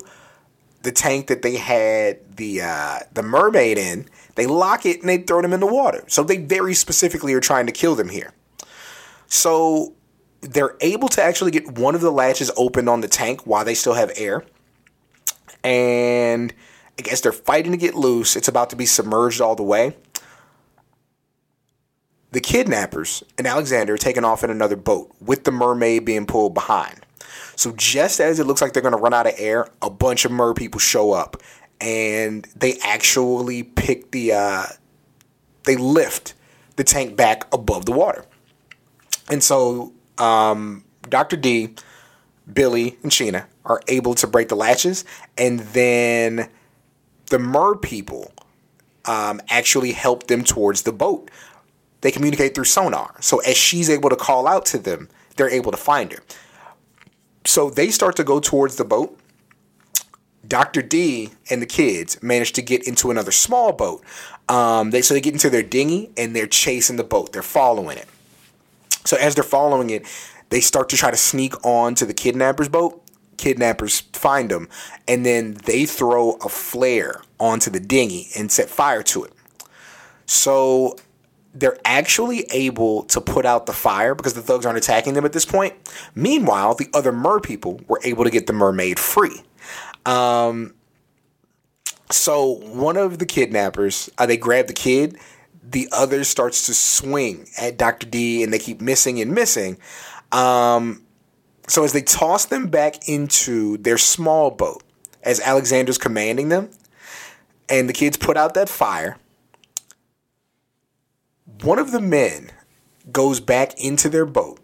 the 0.88 0.94
tank 0.94 1.28
that 1.28 1.42
they 1.42 1.58
had 1.58 2.38
the 2.38 2.62
uh, 2.62 3.00
the 3.12 3.22
mermaid 3.22 3.78
in, 3.78 4.08
they 4.36 4.46
lock 4.46 4.86
it 4.86 5.02
and 5.02 5.10
they 5.10 5.18
throw 5.18 5.42
them 5.42 5.52
in 5.52 5.60
the 5.60 5.68
water. 5.68 6.06
So 6.08 6.24
they 6.24 6.38
very 6.38 6.74
specifically 6.74 7.34
are 7.34 7.42
trying 7.42 7.66
to 7.66 7.74
kill 7.74 7.94
them 7.94 8.08
here. 8.08 8.32
So 9.28 9.96
they're 10.40 10.78
able 10.80 11.10
to 11.10 11.22
actually 11.22 11.52
get 11.52 11.78
one 11.78 11.94
of 11.94 12.00
the 12.00 12.10
latches 12.10 12.52
open 12.56 12.88
on 12.88 13.02
the 13.02 13.10
tank 13.10 13.46
while 13.46 13.66
they 13.66 13.74
still 13.74 13.96
have 13.96 14.14
air. 14.16 14.46
And 15.62 16.54
I 16.98 17.02
guess 17.02 17.20
they're 17.20 17.34
fighting 17.34 17.74
to 17.74 17.78
get 17.78 17.94
loose. 17.94 18.38
It's 18.38 18.48
about 18.48 18.70
to 18.70 18.78
be 18.78 18.86
submerged 18.86 19.42
all 19.42 19.56
the 19.56 19.64
way. 19.64 19.98
The 22.32 22.40
kidnappers 22.40 23.26
and 23.38 23.46
Alexander 23.46 23.96
are 23.96 23.98
taken 23.98 24.24
off 24.24 24.42
in 24.42 24.50
another 24.50 24.78
boat 24.78 25.14
with 25.20 25.44
the 25.44 25.52
mermaid 25.52 26.06
being 26.06 26.26
pulled 26.26 26.54
behind. 26.54 27.06
So 27.56 27.72
just 27.74 28.20
as 28.20 28.40
it 28.40 28.46
looks 28.46 28.62
like 28.62 28.74
they're 28.74 28.82
going 28.82 28.96
to 28.96 29.02
run 29.02 29.14
out 29.14 29.28
of 29.28 29.34
air, 29.38 29.68
a 29.82 29.90
bunch 29.90 30.26
of 30.26 30.32
mer 30.32 30.54
people 30.54 30.80
show 30.80 31.12
up 31.12 31.38
and 31.80 32.48
they 32.56 32.78
actually 32.84 33.64
pick 33.64 34.12
the 34.12 34.34
uh, 34.34 34.66
they 35.66 35.76
lift 35.76 36.34
the 36.76 36.84
tank 36.84 37.16
back 37.16 37.46
above 37.54 37.86
the 37.86 37.92
water. 37.92 38.26
And 39.30 39.44
so 39.44 39.94
um, 40.18 40.84
Dr. 41.10 41.36
D, 41.36 41.76
Billy, 42.52 42.98
and 43.04 43.12
Sheena 43.12 43.46
are 43.66 43.82
able 43.88 44.16
to 44.16 44.28
break 44.28 44.50
the 44.50 44.56
latches, 44.56 45.06
and 45.38 45.60
then 45.60 46.50
the 47.30 47.40
mer 47.40 47.76
people 47.76 48.32
um, 49.06 49.42
actually 49.50 49.92
help 49.92 50.28
them 50.28 50.44
towards 50.44 50.84
the 50.84 50.94
boat. 50.94 51.30
They 52.02 52.12
communicate 52.12 52.56
through 52.56 52.66
sonar. 52.66 53.16
So 53.22 53.40
as 53.40 53.58
she's 53.58 53.90
able 53.90 54.10
to 54.10 54.16
call 54.16 54.48
out 54.48 54.66
to 54.68 54.78
them, 54.78 55.10
they're 55.36 55.50
able 55.50 55.72
to 55.72 55.78
find 55.78 56.12
her. 56.12 56.24
So 57.48 57.70
they 57.70 57.90
start 57.92 58.18
to 58.18 58.26
go 58.26 58.42
towards 58.42 58.76
the 58.76 58.84
boat. 58.84 59.18
Dr. 60.46 60.82
D 60.82 61.32
and 61.50 61.62
the 61.62 61.66
kids 61.66 62.22
manage 62.22 62.52
to 62.54 62.62
get 62.62 62.86
into 62.86 63.10
another 63.10 63.32
small 63.32 63.72
boat. 63.72 64.04
Um, 64.50 64.92
they 64.92 65.02
so 65.02 65.14
they 65.14 65.22
get 65.22 65.34
into 65.34 65.50
their 65.50 65.64
dinghy 65.64 66.12
and 66.18 66.36
they're 66.36 66.48
chasing 66.48 66.98
the 66.98 67.06
boat. 67.06 67.32
They're 67.32 67.42
following 67.42 67.98
it. 67.98 68.08
So 69.06 69.16
as 69.16 69.36
they're 69.36 69.46
following 69.46 69.90
it, 69.90 70.06
they 70.50 70.60
start 70.60 70.90
to 70.90 70.98
try 70.98 71.10
to 71.10 71.18
sneak 71.18 71.54
on 71.66 71.96
to 71.96 72.06
the 72.06 72.14
kidnappers' 72.14 72.70
boat. 72.70 73.02
Kidnappers 73.38 74.02
find 74.14 74.50
them, 74.50 74.68
and 75.08 75.26
then 75.26 75.54
they 75.66 75.86
throw 75.86 76.34
a 76.44 76.50
flare 76.50 77.22
onto 77.40 77.70
the 77.70 77.80
dinghy 77.80 78.28
and 78.36 78.52
set 78.52 78.68
fire 78.70 79.04
to 79.04 79.24
it. 79.24 79.34
So 80.26 80.98
they're 81.60 81.78
actually 81.86 82.42
able 82.52 83.04
to 83.04 83.20
put 83.20 83.46
out 83.46 83.66
the 83.66 83.74
fire 83.74 84.14
because 84.14 84.34
the 84.34 84.42
thugs 84.42 84.66
aren't 84.66 84.78
attacking 84.78 85.14
them 85.14 85.26
at 85.26 85.34
this 85.34 85.46
point. 85.46 85.74
Meanwhile, 86.14 86.76
the 86.76 86.88
other 86.94 87.12
mer 87.12 87.40
people 87.40 87.82
were 87.88 88.00
able 88.04 88.24
to 88.24 88.30
get 88.30 88.48
the 88.48 88.54
mermaid 88.54 89.00
free. 89.00 89.42
Um, 90.06 90.76
so 92.12 92.46
one 92.46 92.96
of 92.96 93.20
the 93.20 93.26
kidnappers, 93.26 94.10
uh, 94.18 94.26
they 94.26 94.38
grab 94.38 94.68
the 94.68 94.74
kid. 94.74 95.18
The 95.64 95.90
other 95.92 96.24
starts 96.24 96.66
to 96.68 96.74
swing 96.74 97.48
at 97.60 97.78
Dr. 97.78 98.08
D, 98.08 98.44
and 98.44 98.54
they 98.54 98.60
keep 98.60 98.80
missing 98.80 99.20
and 99.20 99.34
missing. 99.34 99.78
Um, 100.32 101.04
so 101.68 101.84
as 101.84 101.92
they 101.92 102.02
toss 102.02 102.46
them 102.46 102.68
back 102.68 103.10
into 103.10 103.78
their 103.78 103.98
small 103.98 104.52
boat, 104.52 104.84
as 105.24 105.42
Alexander's 105.42 105.98
commanding 105.98 106.50
them, 106.50 106.70
and 107.68 107.90
the 107.90 107.94
kids 107.94 108.16
put 108.16 108.38
out 108.38 108.54
that 108.54 108.70
fire 108.70 109.18
one 111.62 111.80
of 111.80 111.92
the 111.92 112.02
men 112.02 112.52
goes 113.12 113.40
back 113.40 113.80
into 113.80 114.10
their 114.10 114.26
boat 114.26 114.60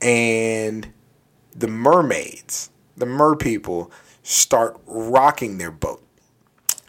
and 0.00 0.92
the 1.54 1.68
mermaids, 1.68 2.70
the 2.96 3.06
mer 3.06 3.36
people, 3.36 3.90
start 4.22 4.80
rocking 4.86 5.58
their 5.58 5.70
boat. 5.70 6.02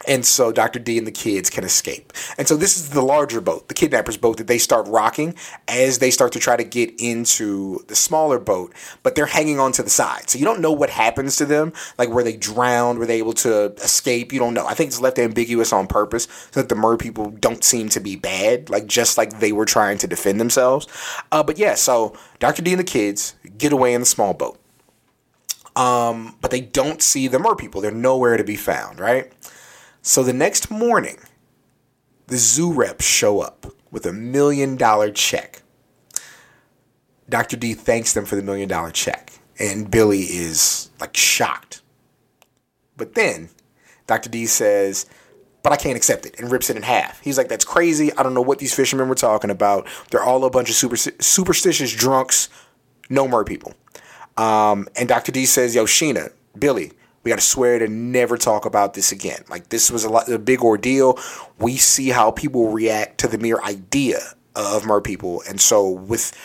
And 0.09 0.25
so 0.25 0.51
Dr. 0.51 0.79
D 0.79 0.97
and 0.97 1.05
the 1.05 1.11
kids 1.11 1.51
can 1.51 1.63
escape. 1.63 2.11
And 2.39 2.47
so 2.47 2.57
this 2.57 2.77
is 2.77 2.89
the 2.89 3.03
larger 3.03 3.39
boat, 3.39 3.67
the 3.67 3.75
kidnapper's 3.75 4.17
boat, 4.17 4.37
that 4.37 4.47
they 4.47 4.57
start 4.57 4.87
rocking 4.87 5.35
as 5.67 5.99
they 5.99 6.09
start 6.09 6.31
to 6.31 6.39
try 6.39 6.57
to 6.57 6.63
get 6.63 6.99
into 6.99 7.85
the 7.87 7.95
smaller 7.95 8.39
boat, 8.39 8.73
but 9.03 9.13
they're 9.13 9.27
hanging 9.27 9.59
on 9.59 9.71
to 9.73 9.83
the 9.83 9.89
side. 9.91 10.27
So 10.27 10.39
you 10.39 10.45
don't 10.45 10.61
know 10.61 10.71
what 10.71 10.89
happens 10.89 11.35
to 11.37 11.45
them, 11.45 11.73
like 11.99 12.09
were 12.09 12.23
they 12.23 12.35
drowned, 12.35 12.97
were 12.97 13.05
they 13.05 13.19
able 13.19 13.33
to 13.33 13.65
escape? 13.75 14.33
You 14.33 14.39
don't 14.39 14.55
know. 14.55 14.65
I 14.65 14.73
think 14.73 14.87
it's 14.87 14.99
left 14.99 15.19
ambiguous 15.19 15.71
on 15.71 15.85
purpose 15.85 16.27
so 16.49 16.61
that 16.61 16.69
the 16.69 16.75
mer 16.75 16.97
people 16.97 17.29
don't 17.29 17.63
seem 17.63 17.87
to 17.89 17.99
be 17.99 18.15
bad, 18.15 18.71
like 18.71 18.87
just 18.87 19.15
like 19.15 19.39
they 19.39 19.51
were 19.51 19.65
trying 19.65 19.99
to 19.99 20.07
defend 20.07 20.41
themselves. 20.41 20.87
Uh, 21.31 21.43
but 21.43 21.59
yeah, 21.59 21.75
so 21.75 22.17
Dr. 22.39 22.63
D 22.63 22.71
and 22.71 22.79
the 22.79 22.83
kids 22.83 23.35
get 23.59 23.71
away 23.71 23.93
in 23.93 24.01
the 24.01 24.07
small 24.07 24.33
boat. 24.33 24.59
Um, 25.75 26.35
but 26.41 26.49
they 26.49 26.61
don't 26.61 27.01
see 27.01 27.27
the 27.27 27.37
mer 27.37 27.55
people. 27.55 27.79
They're 27.79 27.91
nowhere 27.91 28.37
to 28.37 28.43
be 28.43 28.55
found, 28.55 28.99
right? 28.99 29.31
So 30.01 30.23
the 30.23 30.33
next 30.33 30.71
morning, 30.71 31.17
the 32.27 32.37
zoo 32.37 32.71
reps 32.71 33.05
show 33.05 33.41
up 33.41 33.67
with 33.91 34.05
a 34.05 34.13
million 34.13 34.75
dollar 34.77 35.11
check. 35.11 35.61
Dr. 37.27 37.57
D 37.57 37.73
thanks 37.73 38.13
them 38.13 38.25
for 38.25 38.35
the 38.35 38.41
million 38.41 38.69
dollar 38.69 38.91
check, 38.91 39.33
and 39.59 39.89
Billy 39.89 40.21
is 40.21 40.89
like 40.99 41.15
shocked. 41.15 41.81
But 42.97 43.13
then 43.15 43.49
Dr. 44.07 44.29
D 44.29 44.45
says, 44.45 45.05
but 45.61 45.73
I 45.73 45.77
can't 45.77 45.97
accept 45.97 46.25
it, 46.25 46.39
and 46.39 46.51
rips 46.51 46.69
it 46.69 46.77
in 46.77 46.83
half. 46.83 47.19
He's 47.21 47.37
like, 47.37 47.49
that's 47.49 47.65
crazy. 47.65 48.11
I 48.13 48.23
don't 48.23 48.33
know 48.33 48.41
what 48.41 48.59
these 48.59 48.73
fishermen 48.73 49.09
were 49.09 49.15
talking 49.15 49.49
about. 49.49 49.87
They're 50.09 50.23
all 50.23 50.45
a 50.45 50.49
bunch 50.49 50.69
of 50.69 50.75
super, 50.75 50.95
superstitious 50.95 51.93
drunks, 51.93 52.49
no 53.09 53.27
mer 53.27 53.43
people. 53.43 53.73
Um, 54.37 54.87
and 54.95 55.09
Dr. 55.09 55.31
D 55.31 55.45
says, 55.45 55.75
yo, 55.75 55.85
Sheena, 55.85 56.31
Billy, 56.57 56.93
we 57.23 57.29
got 57.29 57.39
to 57.39 57.45
swear 57.45 57.79
to 57.79 57.87
never 57.87 58.37
talk 58.37 58.65
about 58.65 58.93
this 58.93 59.11
again. 59.11 59.43
Like 59.49 59.69
this 59.69 59.91
was 59.91 60.03
a, 60.03 60.09
lot, 60.09 60.29
a 60.29 60.39
big 60.39 60.61
ordeal. 60.61 61.19
We 61.59 61.77
see 61.77 62.09
how 62.09 62.31
people 62.31 62.71
react 62.71 63.19
to 63.19 63.27
the 63.27 63.37
mere 63.37 63.61
idea 63.61 64.19
of 64.55 64.85
mer 64.85 65.01
people, 65.01 65.43
and 65.47 65.59
so 65.59 65.89
with 65.89 66.35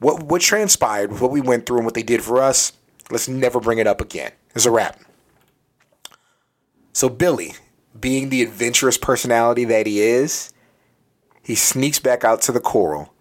what 0.00 0.22
what 0.22 0.42
transpired, 0.42 1.10
with 1.10 1.20
what 1.20 1.30
we 1.30 1.40
went 1.40 1.66
through, 1.66 1.78
and 1.78 1.84
what 1.84 1.94
they 1.94 2.02
did 2.02 2.22
for 2.22 2.42
us, 2.42 2.72
let's 3.10 3.28
never 3.28 3.60
bring 3.60 3.78
it 3.78 3.86
up 3.86 4.00
again. 4.00 4.32
It's 4.54 4.66
a 4.66 4.70
wrap. 4.70 4.98
So 6.92 7.08
Billy, 7.08 7.54
being 7.98 8.28
the 8.28 8.42
adventurous 8.42 8.98
personality 8.98 9.64
that 9.64 9.86
he 9.86 10.00
is, 10.00 10.52
he 11.42 11.54
sneaks 11.54 11.98
back 11.98 12.24
out 12.24 12.42
to 12.42 12.52
the 12.52 12.60
coral, 12.60 13.14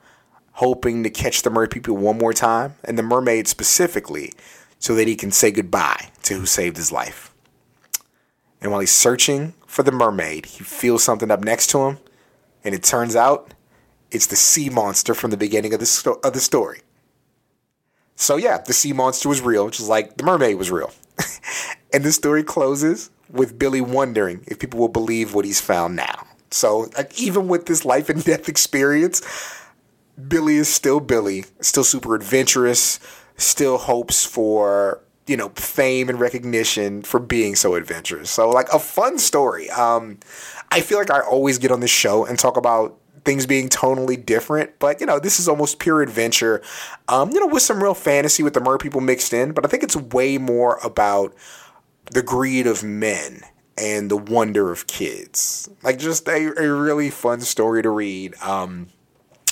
hoping 0.53 1.03
to 1.03 1.09
catch 1.09 1.41
the 1.41 1.49
mer 1.49 1.67
people 1.67 1.95
one 1.95 2.17
more 2.17 2.33
time, 2.33 2.75
and 2.83 2.97
the 2.97 3.03
mermaid 3.03 3.47
specifically 3.47 4.33
so 4.79 4.95
that 4.95 5.07
he 5.07 5.15
can 5.15 5.31
say 5.31 5.51
goodbye 5.51 6.09
to 6.23 6.35
who 6.35 6.45
saved 6.45 6.77
his 6.77 6.91
life. 6.91 7.33
And 8.61 8.71
while 8.71 8.79
he's 8.79 8.91
searching 8.91 9.53
for 9.65 9.83
the 9.83 9.91
mermaid, 9.91 10.45
he 10.45 10.63
feels 10.63 11.03
something 11.03 11.31
up 11.31 11.43
next 11.43 11.69
to 11.71 11.79
him, 11.79 11.99
and 12.63 12.73
it 12.73 12.83
turns 12.83 13.15
out 13.15 13.53
it's 14.11 14.27
the 14.27 14.35
sea 14.35 14.69
monster 14.69 15.13
from 15.13 15.31
the 15.31 15.37
beginning 15.37 15.73
of 15.73 15.79
the, 15.79 15.85
sto- 15.85 16.19
of 16.23 16.33
the 16.33 16.39
story. 16.39 16.81
So, 18.15 18.35
yeah, 18.35 18.57
the 18.57 18.73
sea 18.73 18.93
monster 18.93 19.29
was 19.29 19.41
real, 19.41 19.69
just 19.69 19.89
like 19.89 20.17
the 20.17 20.23
mermaid 20.23 20.57
was 20.57 20.71
real. 20.71 20.91
and 21.93 22.03
the 22.03 22.11
story 22.11 22.43
closes 22.43 23.11
with 23.29 23.59
Billy 23.59 23.81
wondering 23.81 24.43
if 24.47 24.57
people 24.57 24.79
will 24.79 24.87
believe 24.87 25.33
what 25.33 25.45
he's 25.45 25.61
found 25.61 25.95
now. 25.95 26.25
So, 26.49 26.89
like, 26.97 27.19
even 27.19 27.47
with 27.47 27.67
this 27.67 27.85
life 27.85 28.09
and 28.09 28.23
death 28.23 28.49
experience, 28.49 29.21
Billy 30.27 30.55
is 30.55 30.67
still 30.67 30.99
Billy, 30.99 31.45
still 31.61 31.83
super 31.83 32.15
adventurous, 32.15 32.99
still 33.37 33.77
hopes 33.77 34.25
for 34.25 35.01
you 35.27 35.37
know 35.37 35.49
fame 35.49 36.09
and 36.09 36.19
recognition 36.19 37.01
for 37.01 37.19
being 37.19 37.55
so 37.55 37.75
adventurous. 37.75 38.29
So 38.29 38.49
like 38.49 38.69
a 38.73 38.79
fun 38.79 39.17
story. 39.17 39.69
Um, 39.69 40.19
I 40.71 40.81
feel 40.81 40.97
like 40.97 41.11
I 41.11 41.21
always 41.21 41.57
get 41.57 41.71
on 41.71 41.79
this 41.79 41.91
show 41.91 42.25
and 42.25 42.37
talk 42.37 42.57
about 42.57 42.97
things 43.23 43.45
being 43.45 43.67
tonally 43.67 44.23
different, 44.23 44.79
but 44.79 44.99
you 44.99 45.05
know 45.05 45.19
this 45.19 45.39
is 45.39 45.47
almost 45.47 45.79
pure 45.79 46.01
adventure. 46.01 46.61
Um, 47.07 47.31
you 47.31 47.39
know 47.39 47.47
with 47.47 47.63
some 47.63 47.81
real 47.81 47.93
fantasy 47.93 48.43
with 48.43 48.53
the 48.53 48.61
mer 48.61 48.77
people 48.77 49.01
mixed 49.01 49.33
in, 49.33 49.51
but 49.51 49.65
I 49.65 49.69
think 49.69 49.83
it's 49.83 49.95
way 49.95 50.37
more 50.37 50.79
about 50.83 51.33
the 52.11 52.23
greed 52.23 52.67
of 52.67 52.83
men 52.83 53.41
and 53.77 54.09
the 54.09 54.17
wonder 54.17 54.71
of 54.71 54.87
kids. 54.87 55.69
Like 55.83 55.99
just 55.99 56.27
a, 56.27 56.53
a 56.57 56.73
really 56.73 57.09
fun 57.09 57.41
story 57.41 57.83
to 57.83 57.89
read. 57.89 58.35
Um, 58.41 58.87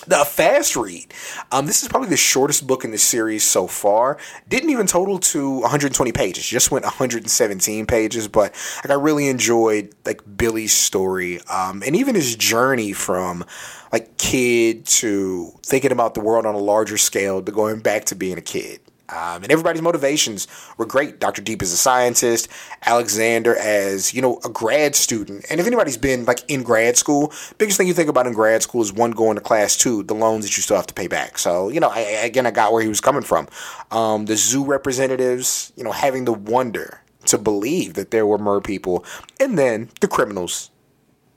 the 0.08 0.24
fast 0.26 0.76
read. 0.76 1.14
Um, 1.52 1.66
this 1.66 1.82
is 1.82 1.88
probably 1.88 2.10
the 2.10 2.18
shortest 2.18 2.68
book 2.68 2.84
in 2.86 2.92
the 2.92 2.98
series 2.98 3.44
so 3.44 3.68
far. 3.68 4.18
Didn't 4.48 4.70
even 4.70 4.88
total 4.88 5.20
to 5.20 5.60
120 5.62 6.12
pages. 6.12 6.46
Just 6.46 6.72
went 6.72 6.86
117 6.86 7.86
pages, 7.86 8.28
but 8.28 8.54
like 8.84 8.90
I 8.92 8.94
really 8.94 9.28
enjoyed 9.28 9.94
like 10.06 10.22
Billy's 10.38 10.74
story 10.74 11.42
um, 11.48 11.84
and 11.86 11.96
even 11.96 12.16
his 12.16 12.36
journey 12.36 12.94
from 12.94 13.46
like 13.92 14.18
kid 14.18 14.86
to 14.86 15.54
thinking 15.64 15.92
about 15.92 16.14
the 16.14 16.22
world 16.22 16.46
on 16.46 16.56
a 16.56 16.60
larger 16.60 16.98
scale 16.98 17.42
to 17.42 17.52
going 17.52 17.80
back 17.80 18.06
to 18.06 18.16
being 18.16 18.38
a 18.38 18.42
kid. 18.42 18.80
Um, 19.10 19.44
and 19.44 19.52
everybody's 19.52 19.82
motivations 19.82 20.48
were 20.78 20.86
great. 20.86 21.20
Dr. 21.20 21.42
Deep 21.42 21.62
as 21.62 21.72
a 21.72 21.78
scientist, 21.78 22.48
Alexander 22.86 23.56
as, 23.56 24.14
you 24.14 24.22
know, 24.22 24.40
a 24.44 24.50
grad 24.50 24.96
student. 24.96 25.46
And 25.50 25.60
if 25.60 25.68
anybody's 25.68 25.98
been 25.98 26.26
like 26.26 26.40
in 26.50 26.64
grad 26.64 26.98
school, 26.98 27.32
biggest 27.58 27.78
thing 27.78 27.88
you 27.88 27.94
think 27.94 28.10
about 28.10 28.26
in 28.26 28.34
grad 28.34 28.64
school 28.64 28.82
is 28.82 28.92
one, 28.92 29.12
going 29.12 29.36
to 29.36 29.42
class, 29.42 29.78
two, 29.78 30.04
the 30.04 30.16
loans 30.16 30.46
that 30.46 30.58
you 30.58 30.64
still 30.64 30.76
have 30.76 30.88
to 30.88 30.94
pay 30.94 31.08
back. 31.08 31.38
So, 31.38 31.70
you 31.70 31.80
know, 31.80 31.90
I, 31.90 32.00
again, 32.00 32.46
I 32.46 32.52
got 32.52 32.74
where 32.74 32.82
he 32.82 32.90
was 32.90 33.02
coming 33.02 33.22
from. 33.22 33.48
Um, 33.92 34.26
the 34.26 34.36
zoo 34.36 34.66
representatives, 34.66 35.72
you 35.76 35.84
know, 35.84 35.92
having 35.92 36.26
the 36.26 36.34
wonder 36.34 37.02
to 37.28 37.38
believe 37.38 37.96
that 37.96 38.12
there 38.12 38.26
were 38.26 38.38
mer 38.38 38.62
people, 38.62 39.04
and 39.40 39.58
then 39.58 39.90
the 40.02 40.08
criminals 40.08 40.70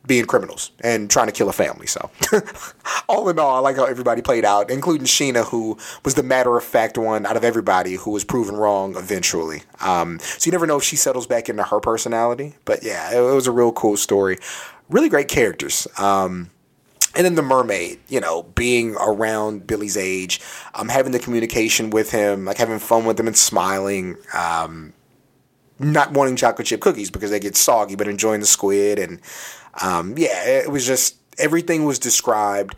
being 0.07 0.25
criminals 0.25 0.71
and 0.83 1.11
trying 1.11 1.27
to 1.27 1.33
kill 1.33 1.49
a 1.49 1.53
family. 1.53 1.87
So, 1.87 2.11
all 3.09 3.29
in 3.29 3.39
all, 3.39 3.57
I 3.57 3.59
like 3.59 3.77
how 3.77 3.85
everybody 3.85 4.23
played 4.23 4.45
out, 4.45 4.71
including 4.71 5.07
Sheena, 5.07 5.45
who 5.45 5.77
was 6.05 6.15
the 6.15 6.23
matter 6.23 6.57
of 6.57 6.65
fact 6.65 6.97
one 6.97 7.27
out 7.27 7.37
of 7.37 7.45
everybody 7.45 7.95
who 7.95 8.11
was 8.11 8.25
proven 8.25 8.57
wrong 8.57 8.97
eventually. 8.97 9.63
Um, 9.81 10.19
so, 10.21 10.49
you 10.49 10.53
never 10.53 10.67
know 10.67 10.79
if 10.79 10.85
she 10.85 10.97
settles 10.97 11.27
back 11.27 11.49
into 11.49 11.63
her 11.63 11.81
personality. 11.81 12.55
But 12.65 12.83
yeah, 12.83 13.13
it, 13.13 13.19
it 13.19 13.35
was 13.35 13.47
a 13.47 13.53
real 13.53 13.73
cool 13.73 13.97
story. 13.97 14.39
Really 14.89 15.09
great 15.09 15.29
characters. 15.29 15.87
Um, 15.99 16.51
and 17.15 17.25
then 17.25 17.35
the 17.35 17.43
mermaid, 17.43 17.99
you 18.09 18.21
know, 18.21 18.43
being 18.43 18.95
around 18.95 19.67
Billy's 19.67 19.97
age, 19.97 20.41
um, 20.75 20.89
having 20.89 21.13
the 21.13 21.19
communication 21.19 21.91
with 21.91 22.13
him, 22.13 22.45
like 22.45 22.59
having 22.59 22.79
fun 22.79 23.05
with 23.07 23.19
him 23.19 23.27
and 23.27 23.37
smiling, 23.37 24.17
um, 24.35 24.93
not 25.79 26.13
wanting 26.13 26.37
chocolate 26.37 26.67
chip 26.67 26.81
cookies 26.81 27.11
because 27.11 27.31
they 27.31 27.41
get 27.41 27.57
soggy, 27.57 27.97
but 27.97 28.09
enjoying 28.09 28.41
the 28.41 28.47
squid 28.47 28.99
and 28.99 29.21
um, 29.83 30.15
yeah, 30.17 30.45
it 30.45 30.71
was 30.71 30.87
just 30.87 31.17
everything 31.39 31.85
was 31.85 31.99
described 31.99 32.75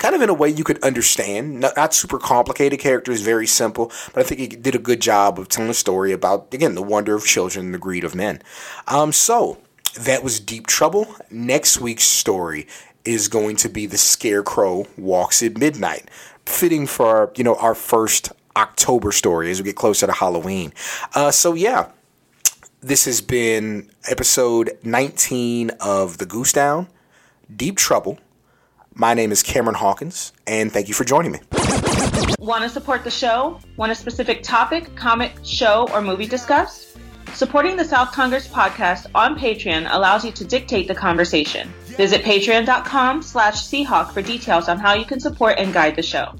kind 0.00 0.14
of 0.14 0.22
in 0.22 0.30
a 0.30 0.34
way 0.34 0.48
you 0.48 0.64
could 0.64 0.82
understand. 0.82 1.60
Not, 1.60 1.76
not, 1.76 1.94
super 1.94 2.18
complicated 2.18 2.80
characters, 2.80 3.20
very 3.20 3.46
simple, 3.46 3.92
but 4.12 4.20
I 4.20 4.22
think 4.22 4.40
he 4.40 4.46
did 4.48 4.74
a 4.74 4.78
good 4.78 5.00
job 5.00 5.38
of 5.38 5.48
telling 5.48 5.70
a 5.70 5.74
story 5.74 6.12
about, 6.12 6.52
again, 6.52 6.74
the 6.74 6.82
wonder 6.82 7.14
of 7.14 7.24
children 7.24 7.66
and 7.66 7.74
the 7.74 7.78
greed 7.78 8.02
of 8.02 8.14
men. 8.14 8.42
Um, 8.88 9.12
so, 9.12 9.58
that 10.00 10.24
was 10.24 10.40
Deep 10.40 10.66
Trouble. 10.66 11.14
Next 11.30 11.80
week's 11.80 12.04
story 12.04 12.66
is 13.04 13.28
going 13.28 13.56
to 13.56 13.68
be 13.68 13.86
The 13.86 13.98
Scarecrow 13.98 14.86
Walks 14.96 15.42
at 15.42 15.58
Midnight, 15.58 16.10
fitting 16.46 16.86
for, 16.86 17.32
you 17.36 17.44
know, 17.44 17.56
our 17.56 17.74
first 17.74 18.32
October 18.56 19.12
story 19.12 19.50
as 19.50 19.60
we 19.60 19.64
get 19.64 19.76
closer 19.76 20.06
to 20.06 20.12
Halloween. 20.12 20.72
Uh, 21.14 21.30
so, 21.30 21.54
yeah 21.54 21.90
this 22.80 23.04
has 23.04 23.20
been 23.20 23.90
episode 24.08 24.78
19 24.82 25.70
of 25.80 26.18
The 26.18 26.26
Goose 26.26 26.52
Down, 26.52 26.88
Deep 27.54 27.76
Trouble. 27.76 28.18
My 28.94 29.14
name 29.14 29.32
is 29.32 29.42
Cameron 29.42 29.76
Hawkins, 29.76 30.32
and 30.46 30.72
thank 30.72 30.88
you 30.88 30.94
for 30.94 31.04
joining 31.04 31.32
me. 31.32 31.40
Want 32.38 32.62
to 32.62 32.68
support 32.68 33.04
the 33.04 33.10
show? 33.10 33.60
Want 33.76 33.92
a 33.92 33.94
specific 33.94 34.42
topic, 34.42 34.94
comic, 34.96 35.32
show, 35.44 35.88
or 35.92 36.02
movie 36.02 36.26
discussed? 36.26 36.96
Supporting 37.34 37.76
the 37.76 37.84
South 37.84 38.12
Congress 38.12 38.48
podcast 38.48 39.06
on 39.14 39.38
Patreon 39.38 39.86
allows 39.90 40.24
you 40.24 40.32
to 40.32 40.44
dictate 40.44 40.88
the 40.88 40.94
conversation. 40.94 41.72
Visit 41.84 42.22
patreon.com 42.22 43.22
slash 43.22 43.56
Seahawk 43.56 44.12
for 44.12 44.22
details 44.22 44.68
on 44.68 44.78
how 44.78 44.94
you 44.94 45.04
can 45.04 45.20
support 45.20 45.58
and 45.58 45.72
guide 45.72 45.96
the 45.96 46.02
show. 46.02 46.34